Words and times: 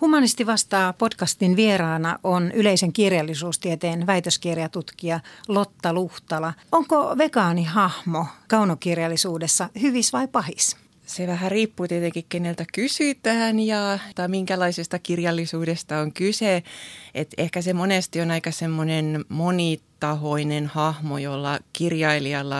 Humanisti 0.00 0.46
vastaa 0.46 0.92
podcastin 0.92 1.56
vieraana 1.56 2.18
on 2.24 2.52
yleisen 2.52 2.92
kirjallisuustieteen 2.92 4.06
väitöskirjatutkija 4.06 5.20
Lotta 5.48 5.92
Luhtala. 5.92 6.52
Onko 6.72 7.14
vegaanihahmo 7.18 8.26
kaunokirjallisuudessa 8.48 9.68
hyvis 9.82 10.12
vai 10.12 10.28
pahis? 10.28 10.76
Se 11.06 11.26
vähän 11.26 11.50
riippuu 11.50 11.88
tietenkin, 11.88 12.24
keneltä 12.28 12.64
kysytään 12.74 13.60
ja 13.60 13.98
tai 14.14 14.28
minkälaisesta 14.28 14.98
kirjallisuudesta 14.98 15.98
on 15.98 16.12
kyse. 16.12 16.62
Et 17.14 17.34
ehkä 17.38 17.62
se 17.62 17.72
monesti 17.72 18.20
on 18.20 18.30
aika 18.30 18.50
semmoinen 18.50 19.24
monitahoinen 20.06 20.66
hahmo, 20.66 21.18
jolla 21.18 21.58
kirjailijalla 21.72 22.56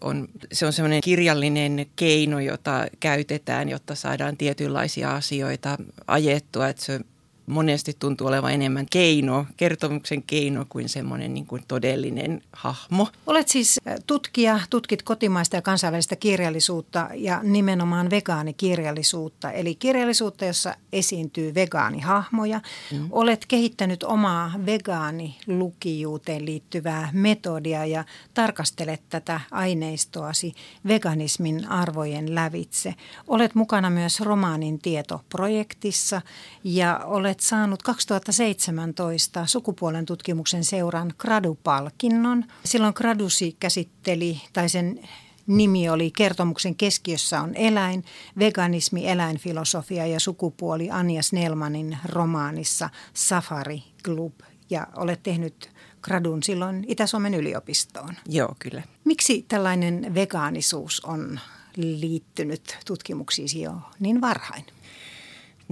on, 0.00 0.28
se 0.52 0.66
on 0.66 0.72
semmoinen 0.72 1.00
kirjallinen 1.00 1.86
keino, 1.96 2.40
jota 2.40 2.86
käytetään, 3.00 3.68
jotta 3.68 3.94
saadaan 3.94 4.36
tietynlaisia 4.36 5.14
asioita 5.14 5.78
ajettua. 6.06 6.68
Että 6.68 6.84
se 6.84 7.00
monesti 7.46 7.96
tuntuu 7.98 8.26
olevan 8.26 8.52
enemmän 8.52 8.86
keino, 8.90 9.46
kertomuksen 9.56 10.22
keino 10.22 10.66
kuin 10.68 10.88
semmoinen 10.88 11.34
niin 11.34 11.46
kuin 11.46 11.62
todellinen 11.68 12.42
hahmo. 12.52 13.08
Olet 13.26 13.48
siis 13.48 13.80
tutkija, 14.06 14.60
tutkit 14.70 15.02
kotimaista 15.02 15.56
ja 15.56 15.62
kansainvälistä 15.62 16.16
kirjallisuutta 16.16 17.08
ja 17.14 17.40
nimenomaan 17.42 18.10
vegaanikirjallisuutta, 18.10 19.50
eli 19.50 19.74
kirjallisuutta, 19.74 20.44
jossa 20.44 20.74
esiintyy 20.92 21.54
vegaanihahmoja. 21.54 22.60
Mm. 22.92 23.08
Olet 23.10 23.46
kehittänyt 23.46 24.02
omaa 24.02 24.52
vegaanilukijuuteen 24.66 26.44
liittyvää 26.44 27.08
metodia 27.12 27.86
ja 27.86 28.04
tarkastelet 28.34 29.02
tätä 29.08 29.40
aineistoasi 29.50 30.54
veganismin 30.88 31.68
arvojen 31.68 32.34
lävitse. 32.34 32.94
Olet 33.28 33.54
mukana 33.54 33.90
myös 33.90 34.20
romaanin 34.20 34.78
tietoprojektissa 34.78 36.22
ja 36.64 37.00
olet 37.04 37.40
saanut 37.42 37.82
2017 37.82 39.46
sukupuolen 39.46 40.04
tutkimuksen 40.04 40.64
seuran 40.64 41.12
Gradu-palkinnon. 41.18 42.44
Silloin 42.64 42.94
Gradusi 42.96 43.56
käsitteli, 43.60 44.40
tai 44.52 44.68
sen 44.68 45.08
nimi 45.46 45.88
oli 45.88 46.10
Kertomuksen 46.10 46.74
keskiössä 46.74 47.40
on 47.40 47.54
eläin, 47.54 48.04
veganismi, 48.38 49.08
eläinfilosofia 49.08 50.06
ja 50.06 50.20
sukupuoli 50.20 50.90
Anja 50.90 51.22
Snellmanin 51.22 51.98
romaanissa 52.04 52.90
Safari 53.14 53.82
Club. 54.04 54.34
Ja 54.70 54.86
olet 54.96 55.22
tehnyt 55.22 55.70
gradun 56.02 56.42
silloin 56.42 56.84
Itä-Suomen 56.88 57.34
yliopistoon. 57.34 58.14
Joo, 58.28 58.54
kyllä. 58.58 58.82
Miksi 59.04 59.44
tällainen 59.48 60.14
vegaanisuus 60.14 61.00
on 61.00 61.40
liittynyt 61.76 62.78
tutkimuksiisi 62.86 63.60
jo 63.60 63.74
niin 64.00 64.20
varhain? 64.20 64.64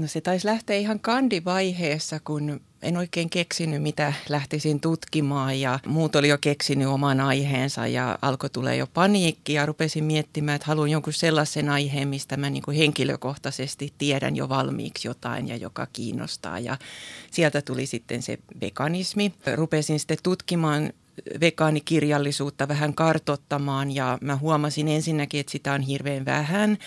No 0.00 0.06
se 0.06 0.20
taisi 0.20 0.46
lähteä 0.46 0.76
ihan 0.76 1.00
kandivaiheessa, 1.00 2.20
kun 2.20 2.60
en 2.82 2.96
oikein 2.96 3.30
keksinyt, 3.30 3.82
mitä 3.82 4.12
lähtisin 4.28 4.80
tutkimaan. 4.80 5.60
Ja 5.60 5.78
muut 5.86 6.16
oli 6.16 6.28
jo 6.28 6.38
keksinyt 6.38 6.88
oman 6.88 7.20
aiheensa 7.20 7.86
ja 7.86 8.18
alkoi 8.22 8.50
tulee 8.50 8.76
jo 8.76 8.86
paniikki. 8.94 9.52
Ja 9.52 9.66
rupesin 9.66 10.04
miettimään, 10.04 10.56
että 10.56 10.66
haluan 10.66 10.90
jonkun 10.90 11.12
sellaisen 11.12 11.68
aiheen, 11.68 12.08
mistä 12.08 12.36
mä 12.36 12.50
niin 12.50 12.62
kuin 12.62 12.76
henkilökohtaisesti 12.76 13.92
tiedän 13.98 14.36
jo 14.36 14.48
valmiiksi 14.48 15.08
jotain 15.08 15.48
ja 15.48 15.56
joka 15.56 15.86
kiinnostaa. 15.92 16.58
Ja 16.58 16.78
sieltä 17.30 17.62
tuli 17.62 17.86
sitten 17.86 18.22
se 18.22 18.38
veganismi. 18.60 19.34
Rupesin 19.54 19.98
sitten 19.98 20.18
tutkimaan 20.22 20.92
vegaanikirjallisuutta 21.40 22.68
vähän 22.68 22.94
kartottamaan. 22.94 23.94
Ja 23.94 24.18
mä 24.20 24.36
huomasin 24.36 24.88
ensinnäkin, 24.88 25.40
että 25.40 25.52
sitä 25.52 25.72
on 25.72 25.80
hirveän 25.80 26.24
vähän. 26.24 26.78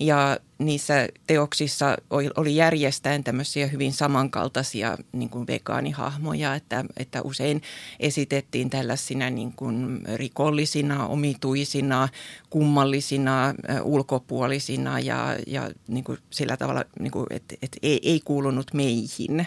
Ja 0.00 0.38
niissä 0.60 1.08
teoksissa 1.26 1.96
oli 2.36 2.56
järjestäen 2.56 3.24
tämmöisiä 3.24 3.66
hyvin 3.66 3.92
samankaltaisia 3.92 4.98
niin 5.12 5.30
kuin 5.30 5.46
vegaanihahmoja, 5.46 6.54
että, 6.54 6.84
että 6.96 7.22
usein 7.22 7.62
esitettiin 8.00 8.70
tällaisina 8.70 9.30
niin 9.30 9.52
kuin 9.52 10.02
rikollisina, 10.14 11.06
omituisina, 11.06 12.08
kummallisina, 12.50 13.54
ulkopuolisina 13.82 15.00
ja, 15.00 15.36
ja 15.46 15.70
niin 15.88 16.04
kuin 16.04 16.18
sillä 16.30 16.56
tavalla, 16.56 16.84
niin 17.00 17.10
kuin, 17.10 17.26
että, 17.30 17.54
että 17.62 17.78
ei, 17.82 18.00
ei 18.02 18.20
kuulunut 18.24 18.74
meihin. 18.74 19.46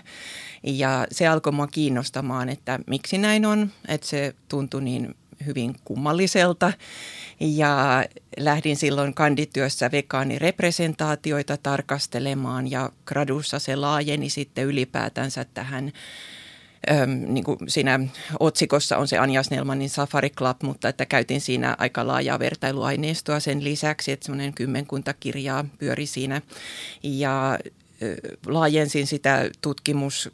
Ja 0.63 1.07
se 1.11 1.27
alkoi 1.27 1.53
mua 1.53 1.67
kiinnostamaan, 1.67 2.49
että 2.49 2.79
miksi 2.87 3.17
näin 3.17 3.45
on, 3.45 3.71
että 3.87 4.07
se 4.07 4.35
tuntui 4.47 4.83
niin 4.83 5.15
hyvin 5.45 5.75
kummalliselta. 5.85 6.73
Ja 7.39 8.05
lähdin 8.37 8.77
silloin 8.77 9.13
kandityössä 9.13 9.91
vegaanirepresentaatioita 9.91 11.57
tarkastelemaan 11.57 12.71
ja 12.71 12.89
gradussa 13.05 13.59
se 13.59 13.75
laajeni 13.75 14.29
sitten 14.29 14.65
ylipäätänsä 14.65 15.45
tähän 15.53 15.93
niin 17.27 17.43
kuin 17.43 17.57
siinä 17.67 17.99
otsikossa 18.39 18.97
on 18.97 19.07
se 19.07 19.17
Anja 19.17 19.43
Snellmanin 19.43 19.89
Safari 19.89 20.29
Club, 20.29 20.63
mutta 20.63 20.89
että 20.89 21.05
käytin 21.05 21.41
siinä 21.41 21.75
aika 21.79 22.07
laajaa 22.07 22.39
vertailuaineistoa 22.39 23.39
sen 23.39 23.63
lisäksi, 23.63 24.11
että 24.11 24.25
semmoinen 24.25 24.53
kymmenkunta 24.53 25.13
kirjaa 25.13 25.65
pyöri 25.77 26.05
siinä. 26.05 26.41
Ja 27.03 27.59
ö, 28.01 28.15
laajensin 28.45 29.07
sitä 29.07 29.49
tutkimus 29.61 30.31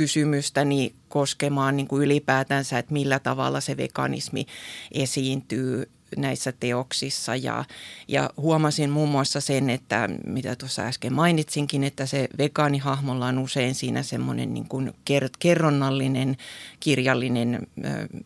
kysymystäni 0.00 0.94
koskemaan 1.08 1.76
niin 1.76 1.88
kuin 1.88 2.02
ylipäätänsä, 2.02 2.78
että 2.78 2.92
millä 2.92 3.18
tavalla 3.18 3.60
se 3.60 3.76
veganismi 3.76 4.46
esiintyy 4.92 5.90
näissä 6.16 6.52
teoksissa. 6.60 7.36
Ja, 7.36 7.64
ja 8.08 8.30
huomasin 8.36 8.90
muun 8.90 9.08
muassa 9.08 9.40
sen, 9.40 9.70
että 9.70 10.08
mitä 10.26 10.56
tuossa 10.56 10.82
äsken 10.82 11.12
mainitsinkin, 11.12 11.84
että 11.84 12.06
se 12.06 12.28
vegaanihahmolla 12.38 13.26
on 13.26 13.38
usein 13.38 13.74
siinä 13.74 14.02
semmoinen 14.02 14.54
niin 14.54 14.68
kuin 14.68 14.92
kerronnallinen 15.38 16.36
kirjallinen 16.80 17.66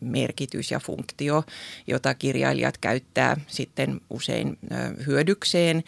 merkitys 0.01 0.71
ja 0.71 0.79
funktio, 0.79 1.43
jota 1.87 2.13
kirjailijat 2.13 2.77
käyttää 2.77 3.37
sitten 3.47 4.01
usein 4.09 4.57
hyödykseen. 5.07 5.83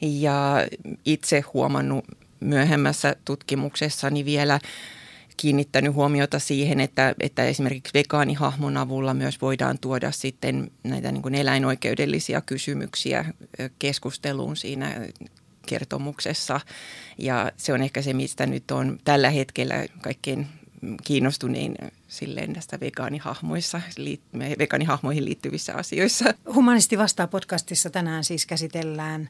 Ja 0.00 0.66
itse 1.04 1.40
huomannut 1.54 2.04
myöhemmässä 2.40 3.16
tutkimuksessani 3.24 4.24
vielä 4.24 4.60
kiinnittänyt 5.36 5.94
huomiota 5.94 6.38
siihen, 6.38 6.80
että, 6.80 7.14
että 7.20 7.44
esimerkiksi 7.44 7.94
vegaanihahmon 7.94 8.76
avulla 8.76 9.14
myös 9.14 9.40
voidaan 9.40 9.78
tuoda 9.78 10.12
sitten 10.12 10.70
näitä 10.84 11.12
niin 11.12 11.22
kuin 11.22 11.34
eläinoikeudellisia 11.34 12.40
kysymyksiä 12.40 13.24
keskusteluun 13.78 14.56
siinä 14.56 14.94
kertomuksessa. 15.66 16.60
Ja 17.18 17.52
se 17.56 17.72
on 17.72 17.82
ehkä 17.82 18.02
se, 18.02 18.12
mistä 18.12 18.46
nyt 18.46 18.70
on 18.70 18.98
tällä 19.04 19.30
hetkellä 19.30 19.86
kaikkein 20.00 20.46
kiinnostunein 21.04 21.74
silleen 22.08 22.52
tästä 22.52 22.80
vegaanihahmoissa, 22.80 23.80
vegaanihahmoihin 24.58 25.24
liittyvissä 25.24 25.74
asioissa. 25.74 26.34
Humanisti 26.54 26.98
vastaa 26.98 27.26
podcastissa 27.26 27.90
tänään 27.90 28.24
siis 28.24 28.46
käsitellään 28.46 29.28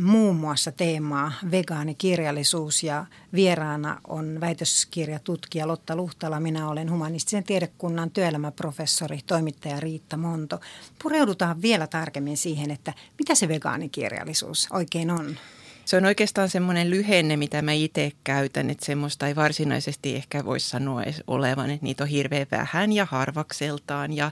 muun 0.00 0.36
muassa 0.36 0.72
teemaa 0.72 1.32
vegaanikirjallisuus 1.50 2.82
ja 2.82 3.06
vieraana 3.34 4.00
on 4.08 4.40
väitöskirjatutkija 4.40 5.68
Lotta 5.68 5.96
Luhtala. 5.96 6.40
Minä 6.40 6.68
olen 6.68 6.90
humanistisen 6.90 7.44
tiedekunnan 7.44 8.10
työelämäprofessori, 8.10 9.18
toimittaja 9.26 9.80
Riitta 9.80 10.16
Monto. 10.16 10.60
Pureudutaan 11.02 11.62
vielä 11.62 11.86
tarkemmin 11.86 12.36
siihen, 12.36 12.70
että 12.70 12.92
mitä 13.18 13.34
se 13.34 13.48
vegaanikirjallisuus 13.48 14.68
oikein 14.70 15.10
on. 15.10 15.36
Se 15.84 15.96
on 15.96 16.04
oikeastaan 16.04 16.48
semmoinen 16.48 16.90
lyhenne, 16.90 17.36
mitä 17.36 17.62
mä 17.62 17.72
itse 17.72 18.12
käytän, 18.24 18.70
että 18.70 18.86
semmoista 18.86 19.26
ei 19.26 19.36
varsinaisesti 19.36 20.16
ehkä 20.16 20.44
voi 20.44 20.60
sanoa 20.60 21.02
edes 21.02 21.22
olevan, 21.26 21.70
että 21.70 21.84
niitä 21.84 22.04
on 22.04 22.10
hirveän 22.10 22.46
vähän 22.50 22.92
ja 22.92 23.04
harvakseltaan. 23.04 24.12
Ja 24.12 24.30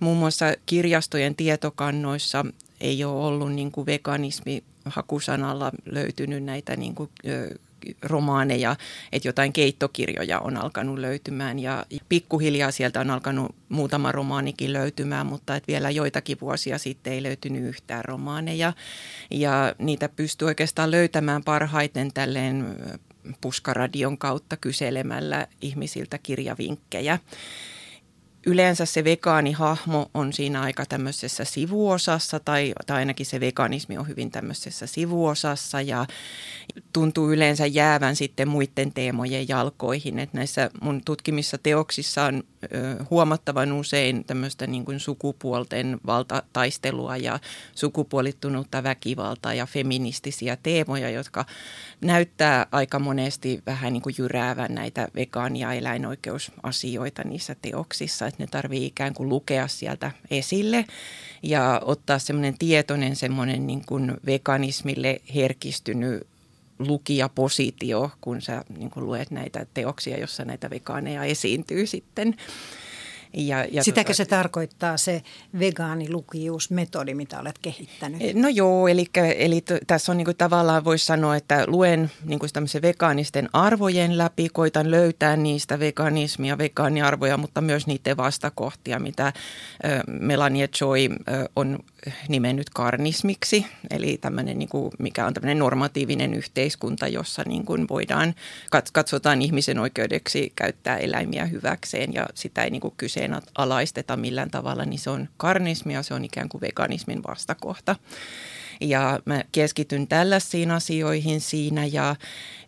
muun 0.00 0.18
muassa 0.18 0.46
kirjastojen 0.66 1.34
tietokannoissa 1.34 2.44
ei 2.80 3.04
ole 3.04 3.26
ollut 3.26 3.52
niin 3.52 3.72
kuin 3.72 3.86
veganismi 3.86 4.64
hakusanalla 4.84 5.72
löytynyt 5.84 6.44
näitä 6.44 6.76
niin 6.76 6.94
kuin, 6.94 7.10
romaaneja, 8.02 8.76
että 9.12 9.28
jotain 9.28 9.52
keittokirjoja 9.52 10.40
on 10.40 10.56
alkanut 10.56 10.98
löytymään 10.98 11.58
ja 11.58 11.86
pikkuhiljaa 12.08 12.70
sieltä 12.70 13.00
on 13.00 13.10
alkanut 13.10 13.54
muutama 13.68 14.12
romaanikin 14.12 14.72
löytymään, 14.72 15.26
mutta 15.26 15.56
että 15.56 15.72
vielä 15.72 15.90
joitakin 15.90 16.38
vuosia 16.40 16.78
sitten 16.78 17.12
ei 17.12 17.22
löytynyt 17.22 17.64
yhtään 17.64 18.04
romaaneja. 18.04 18.72
Ja 19.30 19.74
niitä 19.78 20.08
pystyy 20.08 20.46
oikeastaan 20.46 20.90
löytämään 20.90 21.44
parhaiten 21.44 22.12
tälleen 22.12 22.76
puskaradion 23.40 24.18
kautta 24.18 24.56
kyselemällä 24.56 25.46
ihmisiltä 25.60 26.18
kirjavinkkejä 26.18 27.18
yleensä 28.48 28.86
se 28.86 29.04
vegaanihahmo 29.04 30.10
on 30.14 30.32
siinä 30.32 30.60
aika 30.60 30.86
tämmöisessä 30.86 31.44
sivuosassa 31.44 32.40
tai, 32.40 32.72
tai 32.86 32.96
ainakin 32.96 33.26
se 33.26 33.40
veganismi 33.40 33.98
on 33.98 34.08
hyvin 34.08 34.30
tämmöisessä 34.30 34.86
sivuosassa 34.86 35.80
ja 35.80 36.06
tuntuu 36.92 37.32
yleensä 37.32 37.66
jäävän 37.66 38.16
sitten 38.16 38.48
muiden 38.48 38.92
teemojen 38.92 39.48
jalkoihin. 39.48 40.18
Että 40.18 40.36
näissä 40.36 40.70
mun 40.80 41.00
tutkimissa 41.04 41.58
teoksissa 41.58 42.24
on 42.24 42.42
huomattavan 43.10 43.72
usein 43.72 44.24
tämmöistä 44.24 44.66
niin 44.66 44.84
kuin 44.84 45.00
sukupuolten 45.00 46.00
valtataistelua 46.06 47.16
ja 47.16 47.38
sukupuolittunutta 47.74 48.82
väkivaltaa 48.82 49.54
ja 49.54 49.66
feministisiä 49.66 50.56
teemoja, 50.62 51.10
jotka 51.10 51.44
näyttää 52.00 52.66
aika 52.72 52.98
monesti 52.98 53.62
vähän 53.66 53.92
niin 53.92 54.02
kuin 54.02 54.14
jyräävän 54.18 54.74
näitä 54.74 55.08
vegaani- 55.14 55.60
ja 55.60 55.72
eläinoikeusasioita 55.72 57.24
niissä 57.24 57.56
teoksissa, 57.62 58.26
että 58.26 58.42
ne 58.42 58.46
tarvii 58.46 58.86
ikään 58.86 59.14
kuin 59.14 59.28
lukea 59.28 59.68
sieltä 59.68 60.10
esille 60.30 60.84
ja 61.42 61.82
ottaa 61.84 62.18
semmoinen 62.18 62.58
tietoinen 62.58 63.16
semmoinen 63.16 63.66
niin 63.66 63.82
kuin 63.86 64.16
veganismille 64.26 65.20
herkistynyt 65.34 66.26
lukijapositio, 66.78 68.10
kun 68.20 68.42
sä 68.42 68.64
niin 68.78 68.90
kun 68.90 69.06
luet 69.06 69.30
näitä 69.30 69.66
teoksia, 69.74 70.18
jossa 70.18 70.44
näitä 70.44 70.70
vegaaneja 70.70 71.24
esiintyy 71.24 71.86
sitten. 71.86 72.34
Ja, 73.34 73.64
ja 73.70 73.84
Sitäkö 73.84 74.06
tota, 74.06 74.16
se 74.16 74.24
tarkoittaa 74.24 74.96
se 74.96 75.22
vegaanilukijuusmetodi, 75.58 77.14
mitä 77.14 77.40
olet 77.40 77.58
kehittänyt? 77.58 78.22
Eh, 78.22 78.34
no 78.34 78.48
joo, 78.48 78.88
eli, 78.88 79.04
eli 79.36 79.60
t- 79.60 79.86
tässä 79.86 80.12
on 80.12 80.16
niin 80.18 80.24
kuin 80.24 80.36
tavallaan 80.36 80.84
voisi 80.84 81.06
sanoa, 81.06 81.36
että 81.36 81.64
luen 81.66 82.10
niin 82.24 82.38
kuin 82.38 82.50
vegaanisten 82.82 83.48
arvojen 83.52 84.18
läpi, 84.18 84.48
koitan 84.48 84.90
löytää 84.90 85.36
niistä 85.36 85.78
veganismia, 85.78 86.58
vegaaniarvoja, 86.58 87.36
mutta 87.36 87.60
myös 87.60 87.86
niiden 87.86 88.16
vastakohtia, 88.16 88.98
mitä 88.98 89.26
äh, 89.26 89.32
Melania 90.06 90.68
Joy 90.80 90.98
äh, 91.04 91.44
on 91.56 91.78
nimennyt 92.28 92.70
karnismiksi, 92.70 93.66
eli 93.90 94.18
tämmöinen, 94.20 94.58
niin 94.58 94.68
kuin, 94.68 94.92
mikä 94.98 95.26
on 95.26 95.34
tämmöinen 95.34 95.58
normatiivinen 95.58 96.34
yhteiskunta, 96.34 97.08
jossa 97.08 97.42
niin 97.46 97.64
kuin 97.64 97.88
voidaan, 97.88 98.34
katsotaan 98.92 99.42
ihmisen 99.42 99.78
oikeudeksi 99.78 100.52
käyttää 100.56 100.98
eläimiä 100.98 101.46
hyväkseen 101.46 102.14
ja 102.14 102.26
sitä 102.34 102.62
ei 102.64 102.70
niin 102.70 102.80
kuin 102.80 102.94
kyseenalaisteta 102.96 104.16
millään 104.16 104.50
tavalla, 104.50 104.84
niin 104.84 104.98
se 104.98 105.10
on 105.10 105.28
karnismia, 105.36 106.02
se 106.02 106.14
on 106.14 106.24
ikään 106.24 106.48
kuin 106.48 106.60
veganismin 106.60 107.22
vastakohta. 107.22 107.96
Ja 108.80 109.20
mä 109.24 109.42
keskityn 109.52 110.06
tällaisiin 110.06 110.70
asioihin 110.70 111.40
siinä 111.40 111.86
ja 111.86 112.16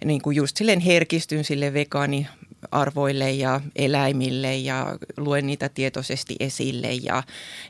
niin 0.04 0.22
kuin 0.22 0.36
just 0.36 0.56
silleen 0.56 0.80
herkistyn 0.80 1.44
sille 1.44 1.72
vegaani 1.72 2.26
arvoille 2.70 3.30
ja 3.30 3.60
eläimille 3.76 4.56
ja 4.56 4.96
luen 5.16 5.46
niitä 5.46 5.68
tietoisesti 5.68 6.36
esille. 6.40 6.92
Ja, 6.92 7.22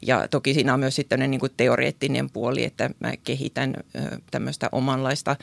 ja 0.03 0.29
toki 0.29 0.55
siinä 0.55 0.75
on 0.75 0.81
myös 0.81 0.97
sitten 0.97 1.31
niin 1.31 1.41
kuin 1.41 1.53
teoreettinen 1.57 2.31
puoli, 2.31 2.65
että 2.65 2.91
mä 3.01 3.13
kehitän 3.25 3.75
tämmöistä 4.31 4.69
omanlaista 4.73 5.37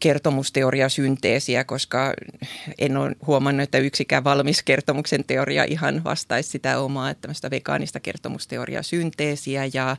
kertomusteoriasynteesiä, 0.00 1.64
koska 1.64 2.14
en 2.78 2.96
ole 2.96 3.16
huomannut, 3.26 3.62
että 3.62 3.78
yksikään 3.78 4.24
valmis 4.24 4.62
kertomuksen 4.62 5.24
teoria 5.24 5.64
ihan 5.64 6.04
vastaisi 6.04 6.50
sitä 6.50 6.78
omaa 6.78 7.14
tämmöistä 7.14 7.50
vegaanista 7.50 8.00
kertomusteoriasynteesiä 8.00 9.68
ja, 9.74 9.96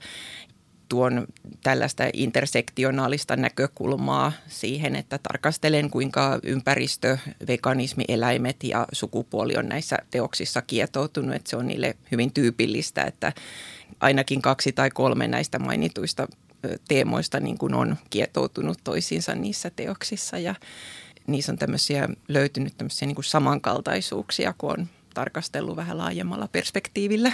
tuon 0.90 1.28
tällaista 1.64 2.04
intersektionaalista 2.14 3.36
näkökulmaa 3.36 4.32
siihen, 4.48 4.96
että 4.96 5.20
tarkastelen 5.24 5.90
kuinka 5.90 6.40
ympäristö, 6.44 7.18
veganismi, 7.48 8.04
eläimet 8.08 8.64
ja 8.64 8.88
sukupuoli 8.92 9.58
on 9.58 9.70
näissä 9.70 9.98
teoksissa 10.12 10.62
kietoutunut. 10.62 11.36
Että 11.36 11.50
se 11.50 11.58
on 11.58 11.68
niille 11.68 11.96
hyvin 12.12 12.34
tyypillistä, 12.34 13.04
että 13.04 13.34
ainakin 14.00 14.42
kaksi 14.42 14.72
tai 14.72 14.90
kolme 14.90 15.28
näistä 15.28 15.60
mainituista 15.60 16.28
teemoista 16.88 17.40
niin 17.40 17.58
kuin 17.58 17.74
on 17.74 17.98
kietoutunut 18.10 18.78
toisiinsa 18.84 19.36
niissä 19.36 19.70
teoksissa 19.76 20.38
ja 20.38 20.56
niissä 21.28 21.52
on 21.52 21.58
tämmöisiä, 21.58 22.10
löytynyt 22.28 22.78
tämmöisiä 22.78 23.06
niin 23.06 23.16
kuin 23.16 23.26
samankaltaisuuksia, 23.26 24.54
kun 24.58 24.72
on 24.72 24.88
tarkastellut 25.14 25.76
vähän 25.76 25.98
laajemmalla 25.98 26.48
perspektiivillä. 26.52 27.32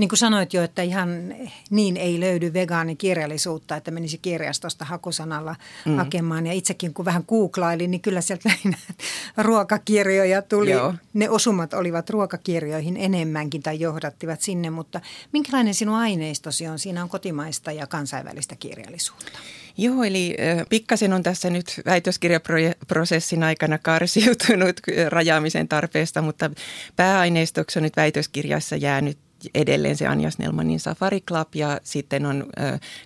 Niin 0.00 0.08
kuin 0.08 0.18
sanoit 0.18 0.54
jo, 0.54 0.62
että 0.62 0.82
ihan 0.82 1.34
niin 1.70 1.96
ei 1.96 2.20
löydy 2.20 2.52
vegaanikirjallisuutta, 2.52 3.76
että 3.76 3.90
menisi 3.90 4.18
kirjastosta 4.18 4.84
hakusanalla 4.84 5.56
mm. 5.84 5.96
hakemaan. 5.96 6.46
Ja 6.46 6.52
itsekin 6.52 6.94
kun 6.94 7.04
vähän 7.04 7.24
googlailin, 7.28 7.90
niin 7.90 8.00
kyllä 8.00 8.20
sieltä 8.20 8.50
ruokakirjoja 9.36 10.42
tuli. 10.42 10.70
Joo. 10.70 10.94
Ne 11.14 11.30
osumat 11.30 11.74
olivat 11.74 12.10
ruokakirjoihin 12.10 12.96
enemmänkin 12.96 13.62
tai 13.62 13.80
johdattivat 13.80 14.40
sinne, 14.40 14.70
mutta 14.70 15.00
minkälainen 15.32 15.74
sinun 15.74 15.96
aineistosi 15.96 16.68
on? 16.68 16.78
Siinä 16.78 17.02
on 17.02 17.08
kotimaista 17.08 17.72
ja 17.72 17.86
kansainvälistä 17.86 18.56
kirjallisuutta. 18.56 19.38
Joo, 19.76 20.04
eli 20.04 20.36
pikkasen 20.68 21.12
on 21.12 21.22
tässä 21.22 21.50
nyt 21.50 21.80
väitöskirjaprosessin 21.86 23.42
aikana 23.42 23.78
karsiutunut 23.78 24.80
rajaamisen 25.08 25.68
tarpeesta, 25.68 26.22
mutta 26.22 26.50
pääaineistoksi 26.96 27.78
on 27.78 27.82
nyt 27.82 27.96
väitöskirjassa 27.96 28.76
jäänyt 28.76 29.18
edelleen 29.54 29.96
se 29.96 30.06
Anja 30.06 30.30
Snellmanin 30.30 30.80
Safari 30.80 31.20
Club 31.20 31.54
ja 31.54 31.80
sitten 31.82 32.26
on 32.26 32.46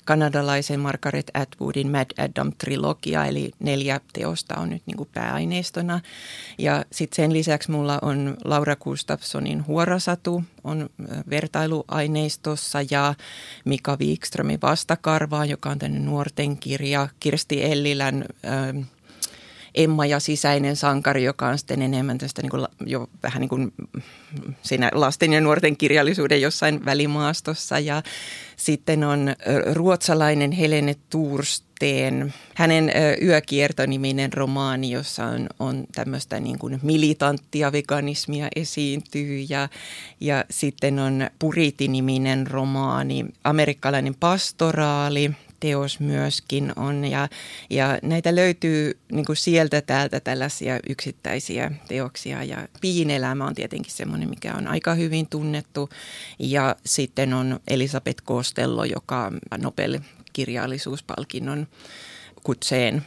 kanadalaisen 0.05 0.81
Margaret 0.81 1.31
Atwoodin 1.35 1.91
Mad 1.91 2.07
Adam-trilogia, 2.19 3.27
eli 3.29 3.51
neljä 3.59 4.01
teosta 4.13 4.55
on 4.55 4.71
nyt 4.71 4.83
niin 4.87 4.97
kuin 4.97 5.09
pääaineistona. 5.15 6.01
Ja 6.59 6.85
sitten 6.93 7.17
sen 7.17 7.33
lisäksi 7.33 7.71
mulla 7.71 7.99
on 8.03 8.37
Laura 8.45 8.77
Gustafssonin 8.77 9.67
Huorasatu, 9.67 10.45
on 10.65 10.91
vertailuaineistossa 11.31 12.79
ja 12.91 13.15
Mika 13.65 13.97
Wikströmin 14.01 14.59
Vastakarvaa, 14.63 15.45
joka 15.45 15.71
on 15.71 15.79
tänne 15.79 15.99
nuorten 15.99 16.59
kirja, 16.59 17.09
Kirsti 17.21 17.65
Ellilän 17.65 18.25
äh, 18.45 18.87
Emma 19.75 20.06
ja 20.06 20.21
sisäinen 20.21 20.76
sankari, 20.76 21.25
joka 21.25 21.49
on 21.49 21.59
sitten 21.59 21.82
enemmän 21.82 22.19
tästä 22.19 22.43
niin 22.43 22.50
kuin, 22.50 22.67
jo 22.87 23.09
vähän 23.23 23.41
niin 23.41 23.49
kuin 23.49 23.73
siinä 24.62 24.91
lasten 24.93 25.32
ja 25.32 25.41
nuorten 25.41 25.76
kirjallisuuden 25.76 26.41
jossain 26.41 26.85
välimaastossa. 26.85 27.79
Ja 27.79 28.03
sitten 28.56 29.05
on 29.05 29.35
ruotsalainen 29.73 30.53
Helene 30.53 30.97
Tursteen, 31.11 32.35
hänen 32.55 32.93
Yökierto-niminen 33.23 34.32
romaani, 34.32 34.91
jossa 34.91 35.25
on, 35.25 35.47
on 35.59 35.85
tämmöistä 35.94 36.41
niin 36.41 36.59
kuin 36.59 36.81
militanttia 36.82 37.73
veganismia 37.73 38.49
esiintyy. 38.56 39.44
Ja, 39.49 39.69
ja 40.20 40.44
sitten 40.50 40.99
on 40.99 41.31
Puriti-niminen 41.38 42.47
romaani, 42.47 43.27
amerikkalainen 43.44 44.15
pastoraali– 44.15 45.31
teos 45.65 46.01
myöskin 46.01 46.73
on 46.77 47.05
ja, 47.05 47.29
ja 47.71 47.99
näitä 48.03 48.35
löytyy 48.35 48.99
niin 49.13 49.25
kuin 49.25 49.37
sieltä 49.37 49.81
täältä 49.81 50.21
tällaisia 50.21 50.81
yksittäisiä 50.89 51.71
teoksia 51.89 52.45
ja 52.45 52.69
piinelämä 52.81 53.47
on 53.47 53.55
tietenkin 53.55 53.93
semmoinen, 53.93 54.31
mikä 54.31 54.55
on 54.55 54.67
aika 54.67 54.95
hyvin 54.95 55.27
tunnettu 55.27 55.89
ja 56.39 56.77
sitten 56.87 57.35
on 57.35 57.61
Elisabeth 57.69 58.25
Costello, 58.25 58.85
joka 58.85 59.33
Nobel-kirjallisuuspalkinnon 59.59 61.67
kutseen 62.43 63.03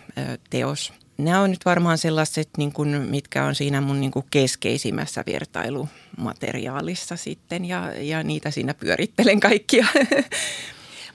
teos. 0.50 0.94
Nämä 1.18 1.42
on 1.42 1.52
nyt 1.52 1.66
varmaan 1.66 1.98
sellaiset, 1.98 2.50
niin 2.58 2.72
kuin, 2.72 2.90
mitkä 2.90 3.44
on 3.44 3.56
siinä 3.56 3.82
mun 3.82 4.02
niin 4.02 4.12
kuin 4.12 4.26
keskeisimmässä 4.32 5.24
vertailumateriaalissa 5.26 7.16
sitten 7.16 7.66
ja, 7.66 7.94
ja 8.02 8.24
niitä 8.24 8.52
siinä 8.52 8.74
pyörittelen 8.74 9.40
kaikkia. 9.40 9.88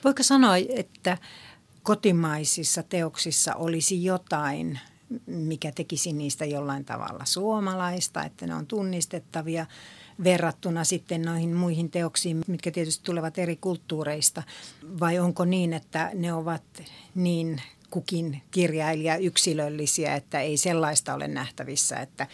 Voiko 0.03 0.23
sanoa, 0.23 0.55
että 0.57 1.17
kotimaisissa 1.83 2.83
teoksissa 2.83 3.55
olisi 3.55 4.03
jotain, 4.03 4.79
mikä 5.25 5.71
tekisi 5.71 6.13
niistä 6.13 6.45
jollain 6.45 6.85
tavalla 6.85 7.25
suomalaista, 7.25 8.23
että 8.23 8.47
ne 8.47 8.55
on 8.55 8.67
tunnistettavia 8.67 9.65
verrattuna 10.23 10.83
sitten 10.83 11.21
noihin 11.21 11.55
muihin 11.55 11.91
teoksiin, 11.91 12.41
mitkä 12.47 12.71
tietysti 12.71 13.03
tulevat 13.03 13.37
eri 13.37 13.55
kulttuureista, 13.55 14.43
vai 14.99 15.19
onko 15.19 15.45
niin, 15.45 15.73
että 15.73 16.11
ne 16.13 16.33
ovat 16.33 16.63
niin 17.15 17.61
kukin 17.89 18.41
kirjailija 18.51 19.17
yksilöllisiä, 19.17 20.15
että 20.15 20.39
ei 20.39 20.57
sellaista 20.57 21.13
ole 21.13 21.27
nähtävissä, 21.27 21.99
että 21.99 22.27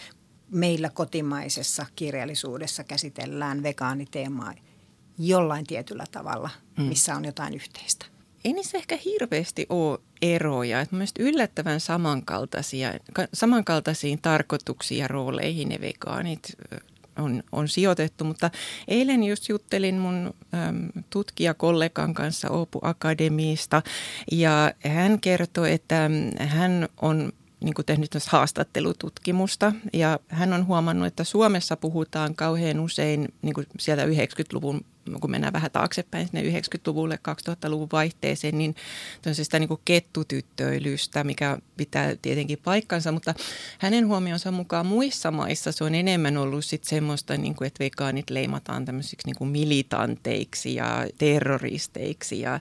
meillä 0.51 0.89
kotimaisessa 0.89 1.85
kirjallisuudessa 1.95 2.83
käsitellään 2.83 3.63
vegaaniteemaa 3.63 4.53
jollain 5.19 5.65
tietyllä 5.65 6.05
tavalla, 6.11 6.49
mm. 6.77 6.83
missä 6.83 7.15
on 7.15 7.25
jotain 7.25 7.53
yhteistä. 7.53 8.05
Ei 8.45 8.53
niissä 8.53 8.77
ehkä 8.77 8.97
hirveästi 9.05 9.65
ole 9.69 9.99
eroja. 10.21 10.85
Mielestäni 10.91 11.29
yllättävän 11.29 11.79
samankaltaisia, 11.79 12.93
samankaltaisiin 13.33 14.19
tarkoituksiin 14.21 14.99
ja 14.99 15.07
rooleihin 15.07 15.69
ne 15.69 15.81
vegaanit 15.81 16.57
on, 17.17 17.43
on 17.51 17.67
sijoitettu, 17.67 18.23
mutta 18.23 18.51
eilen 18.87 19.23
just 19.23 19.49
juttelin 19.49 19.95
mun 19.95 20.33
äm, 20.53 20.89
tutkijakollegan 21.09 22.13
kanssa 22.13 22.49
Oopu 22.49 22.79
Akademiista 22.81 23.81
ja 24.31 24.73
hän 24.79 25.19
kertoi, 25.19 25.71
että 25.71 26.09
hän 26.39 26.89
on 27.01 27.31
niin 27.63 27.73
kuin 27.73 27.85
tehnyt 27.85 28.11
haastattelututkimusta 28.27 29.73
ja 29.93 30.19
hän 30.27 30.53
on 30.53 30.67
huomannut, 30.67 31.07
että 31.07 31.23
Suomessa 31.23 31.77
puhutaan 31.77 32.35
kauhean 32.35 32.79
usein 32.79 33.27
niin 33.41 33.53
kuin 33.53 33.67
sieltä 33.79 34.05
90-luvun 34.05 34.81
kun 35.21 35.31
mennään 35.31 35.53
vähän 35.53 35.71
taaksepäin 35.71 36.27
sinne 36.27 36.41
90-luvulle, 36.41 37.19
2000-luvun 37.49 37.89
vaihteeseen, 37.91 38.57
niin 38.57 38.75
sitä 39.31 39.59
niin 39.59 39.67
kuin 39.67 39.81
kettutyttöilystä, 39.85 41.23
mikä 41.23 41.57
pitää 41.77 42.15
tietenkin 42.21 42.59
paikkansa, 42.63 43.11
mutta 43.11 43.33
hänen 43.79 44.07
huomionsa 44.07 44.51
mukaan 44.51 44.85
muissa 44.85 45.31
maissa 45.31 45.71
se 45.71 45.83
on 45.83 45.95
enemmän 45.95 46.37
ollut 46.37 46.65
sit 46.65 46.83
semmoista, 46.83 47.37
niin 47.37 47.55
kuin, 47.55 47.67
että 47.67 47.83
vegaanit 47.83 48.29
leimataan 48.29 48.85
tämmöisiksi 48.85 49.27
niin 49.27 49.35
kuin 49.35 49.49
militanteiksi 49.49 50.75
ja 50.75 51.07
terroristeiksi. 51.17 52.39
Ja 52.39 52.59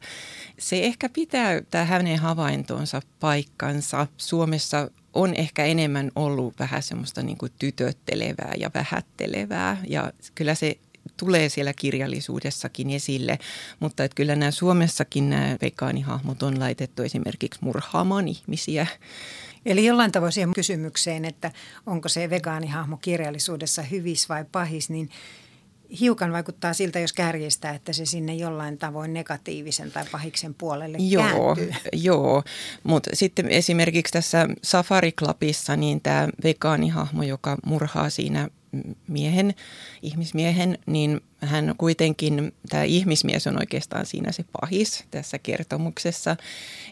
se 0.59 0.85
ehkä 0.85 1.09
pitää 1.09 1.63
tämä 1.71 1.85
hänen 1.85 2.19
havaintonsa 2.19 3.03
paikkansa. 3.21 4.07
Suomessa 4.17 4.91
on 5.13 5.35
ehkä 5.35 5.65
enemmän 5.65 6.11
ollut 6.17 6.59
vähän 6.59 6.83
semmoista 6.83 7.23
niin 7.23 7.39
kuin 7.39 7.53
tytöttelevää 7.59 8.53
ja 8.59 8.71
vähättelevää. 8.75 9.77
Ja 9.89 10.13
kyllä 10.35 10.55
se 10.55 10.79
tulee 11.17 11.49
siellä 11.49 11.73
kirjallisuudessakin 11.73 12.91
esille, 12.91 13.39
mutta 13.81 14.05
että 14.05 14.15
kyllä 14.15 14.37
nämä 14.37 14.51
Suomessakin 14.51 15.31
nämä 15.31 15.57
vegaanihahmot 15.63 16.43
on 16.43 16.61
laitettu 16.61 17.03
esimerkiksi 17.03 17.61
murhaamaan 17.63 18.29
ihmisiä. 18.29 18.87
Eli 19.67 19.87
jollain 19.87 20.13
tavoin 20.13 20.33
siihen 20.33 20.55
kysymykseen, 20.55 21.25
että 21.25 21.53
onko 21.87 22.09
se 22.09 22.31
vegaanihahmo 22.31 22.97
kirjallisuudessa 22.97 23.83
hyvis 23.83 24.29
vai 24.29 24.45
pahis, 24.53 24.91
niin 24.91 25.11
hiukan 26.01 26.33
vaikuttaa 26.33 26.73
siltä, 26.73 26.99
jos 26.99 27.13
kärjistää, 27.13 27.75
että 27.75 27.93
se 27.93 28.07
sinne 28.07 28.35
jollain 28.35 28.79
tavoin 28.79 29.13
negatiivisen 29.13 29.93
tai 29.93 30.05
pahiksen 30.13 30.55
puolelle 30.55 30.99
joo, 31.01 31.23
kääntyy. 31.23 31.73
Joo, 31.93 32.43
mutta 32.85 33.11
sitten 33.13 33.49
esimerkiksi 33.49 34.13
tässä 34.13 34.49
Safari 34.63 35.13
Clubissa 35.13 35.77
niin 35.77 36.01
tämä 36.01 36.29
vegaanihahmo, 36.45 37.23
joka 37.23 37.57
murhaa 37.67 38.11
siinä 38.11 38.49
miehen, 39.09 39.55
ihmismiehen, 40.03 40.79
niin 40.87 41.21
hän 41.41 41.75
kuitenkin, 41.79 42.53
tämä 42.69 42.83
ihmismies 42.83 43.47
on 43.47 43.59
oikeastaan 43.59 44.07
siinä 44.07 44.33
se 44.33 44.45
pahis 44.61 45.05
tässä 45.11 45.39
kertomuksessa, 45.39 46.37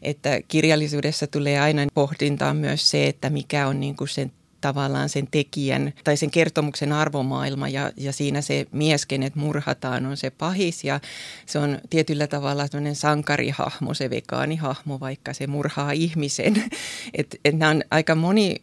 että 0.03 0.41
kirjallisuudessa 0.49 1.27
tulee 1.27 1.61
aina 1.61 1.87
pohdintaan 1.95 2.57
myös 2.57 2.91
se, 2.91 3.07
että 3.07 3.31
mikä 3.31 3.67
on 3.67 3.81
niin 3.81 3.97
kuin 3.97 4.09
sen 4.09 4.33
tavallaan 4.67 5.09
sen 5.09 5.29
tekijän 5.31 5.93
tai 6.05 6.17
sen 6.17 6.31
kertomuksen 6.31 6.93
arvomaailma 6.93 7.69
ja, 7.69 7.93
ja 7.97 8.13
siinä 8.13 8.41
se 8.41 8.67
mies, 8.73 9.07
kenet 9.07 9.35
murhataan, 9.37 10.07
on 10.07 10.17
se 10.17 10.31
pahis 10.31 10.85
ja 10.85 11.01
se 11.47 11.59
on 11.59 11.79
tietyllä 11.91 12.27
tavalla 12.27 12.67
sellainen 12.67 12.97
sankarihahmo, 12.97 13.95
se 13.95 14.11
vegaanihahmo, 14.11 15.01
vaikka 15.01 15.33
se 15.33 15.47
murhaa 15.47 15.93
ihmisen. 15.93 16.65
Että 17.19 17.37
et 17.45 17.59
nämä 17.59 17.71
on 17.71 17.83
aika 17.91 18.15
moni 18.15 18.57